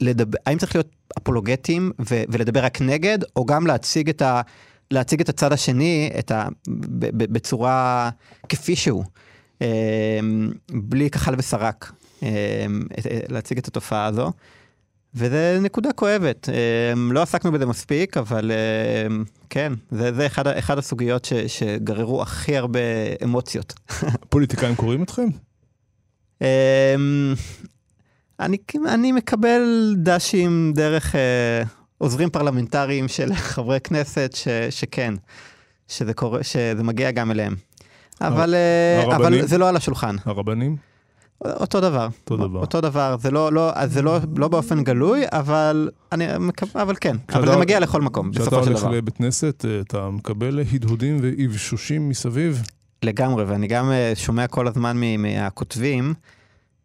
לדבר, 0.00 0.38
האם 0.46 0.58
צריך 0.58 0.76
להיות 0.76 0.88
אפולוגטים 1.18 1.92
ו, 2.10 2.22
ולדבר 2.28 2.64
רק 2.64 2.80
נגד, 2.80 3.18
או 3.36 3.46
גם 3.46 3.66
להציג 3.66 4.08
את, 4.08 4.22
ה, 4.22 4.40
להציג 4.90 5.20
את 5.20 5.28
הצד 5.28 5.52
השני 5.52 6.10
את 6.18 6.30
ה, 6.30 6.48
בצורה 7.08 8.10
כפי 8.48 8.76
שהוא, 8.76 9.04
בלי 10.70 11.10
כחל 11.10 11.34
וסרק. 11.38 11.92
אמ, 12.22 12.82
להציג 13.28 13.58
את 13.58 13.68
התופעה 13.68 14.06
הזו. 14.06 14.32
וזה 15.14 15.58
נקודה 15.62 15.92
כואבת, 15.92 16.48
אמ, 16.48 17.12
לא 17.12 17.22
עסקנו 17.22 17.52
בזה 17.52 17.66
מספיק, 17.66 18.16
אבל 18.16 18.52
אמ, 19.06 19.24
כן, 19.50 19.72
זה, 19.90 20.14
זה 20.14 20.26
אחד, 20.26 20.46
אחד 20.46 20.78
הסוגיות 20.78 21.24
ש, 21.24 21.32
שגררו 21.32 22.22
הכי 22.22 22.56
הרבה 22.56 22.78
אמוציות. 23.24 23.74
פוליטיקאים 24.30 24.74
קוראים 24.74 25.02
אתכם? 25.02 25.28
אני, 28.40 28.56
אני 28.88 29.12
מקבל 29.12 29.94
דשים 29.96 30.72
דרך 30.74 31.14
אה, 31.16 31.62
עוזרים 31.98 32.30
פרלמנטריים 32.30 33.08
של 33.08 33.34
חברי 33.54 33.80
כנסת, 33.80 34.32
ש, 34.34 34.48
שכן, 34.70 35.14
שזה, 35.88 36.14
קורה, 36.14 36.42
שזה 36.42 36.82
מגיע 36.82 37.10
גם 37.10 37.30
אליהם. 37.30 37.54
אבל, 38.20 38.54
אה, 38.54 39.16
אבל 39.16 39.46
זה 39.46 39.58
לא 39.58 39.68
על 39.68 39.76
השולחן. 39.76 40.16
הרבנים? 40.24 40.76
אותו 41.44 41.80
דבר. 41.80 42.08
אותו 42.24 42.36
דבר. 42.36 42.60
אותו 42.60 42.80
דבר, 42.80 43.16
זה 43.20 43.30
לא, 43.30 43.52
לא, 43.52 43.86
זה 43.86 44.02
לא, 44.02 44.18
לא 44.36 44.48
באופן 44.48 44.84
גלוי, 44.84 45.22
אבל, 45.26 45.90
אני, 46.12 46.26
אבל 46.74 46.94
כן, 47.00 47.16
אבל 47.34 47.52
זה 47.52 47.56
מגיע 47.56 47.80
לכל 47.80 48.00
מקום, 48.00 48.30
בסופו 48.30 48.44
של 48.44 48.50
דבר. 48.50 48.62
כשאתה 48.62 48.86
הולך 48.86 48.98
לבית 48.98 49.16
כנסת, 49.16 49.64
אה, 49.68 49.80
אתה 49.80 50.10
מקבל 50.10 50.60
הדהודים 50.74 51.20
ואבשושים 51.22 52.08
מסביב? 52.08 52.62
לגמרי, 53.02 53.44
ואני 53.44 53.66
גם 53.66 53.90
אה, 53.90 54.12
שומע 54.14 54.46
כל 54.46 54.68
הזמן 54.68 54.96
מהכותבים, 55.18 56.14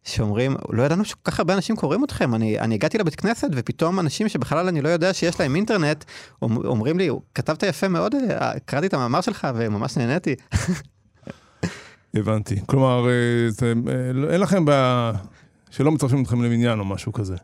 שאומרים, 0.04 0.56
לא 0.70 0.82
ידענו 0.82 1.04
שכל 1.04 1.20
כך 1.24 1.38
הרבה 1.38 1.54
אנשים 1.54 1.76
קוראים 1.76 2.04
אתכם. 2.04 2.34
אני, 2.34 2.58
אני 2.58 2.74
הגעתי 2.74 2.98
לבית 2.98 3.14
כנסת, 3.14 3.48
ופתאום 3.54 4.00
אנשים 4.00 4.28
שבכלל 4.28 4.68
אני 4.68 4.80
לא 4.80 4.88
יודע 4.88 5.14
שיש 5.14 5.40
להם 5.40 5.56
אינטרנט, 5.56 6.04
אומרים 6.42 6.98
לי, 6.98 7.10
כתבת 7.34 7.62
יפה 7.62 7.88
מאוד, 7.88 8.14
אה, 8.14 8.52
קראתי 8.64 8.86
את 8.86 8.94
המאמר 8.94 9.20
שלך 9.20 9.48
וממש 9.54 9.96
נהניתי. 9.96 10.34
הבנתי. 12.14 12.60
כלומר, 12.66 13.08
אה, 13.08 13.50
זה, 13.50 13.72
אה, 13.88 14.32
אין 14.32 14.40
לכם 14.40 14.64
בעיה 14.64 15.12
שלא 15.70 15.92
מצרפים 15.92 16.22
אתכם 16.22 16.42
למניין 16.42 16.78
או 16.78 16.84
משהו 16.84 17.12
כזה. 17.12 17.36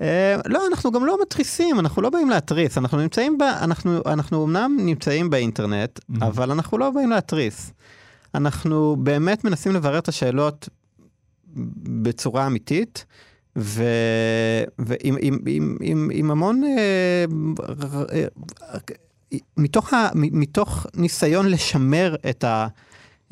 אה, 0.00 0.36
לא, 0.46 0.66
אנחנו 0.66 0.92
גם 0.92 1.06
לא 1.06 1.18
מתריסים, 1.22 1.80
אנחנו 1.80 2.02
לא 2.02 2.10
באים 2.10 2.30
להתריס, 2.30 2.78
אנחנו 2.78 2.98
נמצאים 2.98 3.38
ב... 3.38 3.42
אנחנו, 3.42 4.00
אנחנו 4.06 4.44
אמנם 4.44 4.76
נמצאים 4.80 5.30
באינטרנט, 5.30 5.98
mm-hmm. 5.98 6.24
אבל 6.24 6.50
אנחנו 6.50 6.78
לא 6.78 6.90
באים 6.90 7.10
להתריס. 7.10 7.72
אנחנו 8.34 8.96
באמת 8.98 9.44
מנסים 9.44 9.72
לברר 9.72 9.98
את 9.98 10.08
השאלות 10.08 10.68
בצורה 12.02 12.46
אמיתית, 12.46 13.04
ו... 13.56 13.84
ועם 14.78 15.16
עם, 15.20 15.38
עם, 15.46 15.76
עם, 15.80 16.10
עם 16.12 16.30
המון... 16.30 16.62
מתוך, 19.56 19.92
ה... 19.92 20.08
מתוך 20.14 20.86
ניסיון 20.94 21.46
לשמר 21.46 22.14
את 22.30 22.44
ה... 22.44 22.66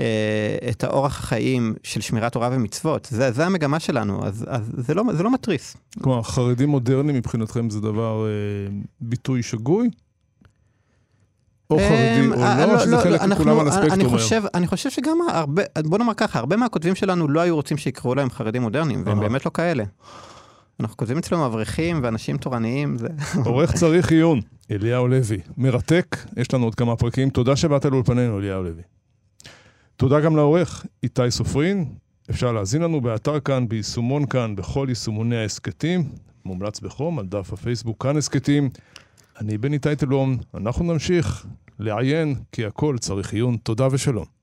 אה, 0.01 0.71
את 0.71 0.85
האורח 0.85 1.19
החיים 1.19 1.75
של 1.83 2.01
שמירת 2.01 2.33
תורה 2.33 2.49
ומצוות. 2.53 3.09
זה, 3.11 3.33
זה 3.33 3.47
המגמה 3.47 3.81
שלנו, 3.81 4.27
אז, 4.27 4.45
אז 4.49 4.73
זה, 4.77 4.95
לא, 4.95 5.05
זה 5.13 5.23
לא 5.23 5.33
מתריס. 5.33 5.77
כלומר, 6.03 6.23
חרדים 6.23 6.69
מודרניים 6.69 7.17
מבחינתכם 7.17 7.71
זה 7.71 7.81
דבר, 7.81 8.27
אה, 8.27 8.77
ביטוי 9.01 9.43
שגוי? 9.43 9.91
או 11.71 11.79
אה, 11.79 11.89
חרדי 11.89 12.27
או 12.27 12.67
לא, 12.67 12.73
לא, 12.73 12.79
שזה 12.81 12.91
לא, 12.91 13.01
חלק 13.01 13.23
מכולם 13.23 13.59
על 13.59 13.69
הספקטרום 13.69 13.93
אני 13.93 14.05
חושב, 14.05 14.43
אני 14.55 14.67
חושב 14.67 14.91
שגם 14.91 15.19
הרבה, 15.29 15.63
בוא 15.85 15.99
נאמר 15.99 16.15
ככה, 16.15 16.39
הרבה 16.39 16.57
מהכותבים 16.57 16.95
שלנו 16.95 17.29
לא 17.29 17.41
היו 17.41 17.57
רוצים 17.57 17.77
שיקראו 17.77 18.15
להם 18.15 18.31
חרדים 18.31 18.63
מודרניים, 18.63 19.03
והם 19.07 19.21
באמת 19.21 19.47
לא 19.47 19.51
כאלה. 19.55 19.85
אנחנו 20.81 20.97
כותבים 20.97 21.19
אצלנו 21.19 21.47
אברכים 21.47 22.01
ואנשים 22.03 22.37
תורניים, 22.37 22.99
זה... 22.99 23.09
עורך 23.45 23.73
צריך 23.73 24.11
עיון, 24.11 24.41
אליהו 24.71 25.09
לוי. 25.09 25.39
מרתק, 25.57 26.17
יש 26.37 26.55
לנו 26.55 26.65
עוד 26.65 26.75
כמה 26.75 26.97
פרקים. 26.97 27.31
תודה 27.31 27.57
שבאת 27.57 27.85
לאולפנינו, 27.85 28.39
אליהו 28.39 28.63
לוי. 28.63 28.83
תודה 30.01 30.21
גם 30.21 30.37
לעורך 30.37 30.87
איתי 31.03 31.31
סופרין. 31.31 31.85
אפשר 32.31 32.53
להזין 32.53 32.83
לנו 32.83 33.01
באתר 33.01 33.41
כאן, 33.41 33.69
ביישומון 33.69 34.27
כאן, 34.27 34.57
בכל 34.57 34.87
יישומוני 34.89 35.37
ההסכתים. 35.37 36.05
מומלץ 36.45 36.81
בחום 36.81 37.19
על 37.19 37.27
דף 37.27 37.53
הפייסבוק 37.53 38.03
כאן 38.03 38.17
הסכתים. 38.17 38.71
אני 39.41 39.59
בני 39.59 39.79
טייטלבום, 39.79 40.37
אנחנו 40.55 40.93
נמשיך 40.93 41.47
לעיין, 41.79 42.35
כי 42.53 42.65
הכל 42.65 42.99
צריך 42.99 43.33
עיון. 43.33 43.57
תודה 43.57 43.89
ושלום. 43.91 44.40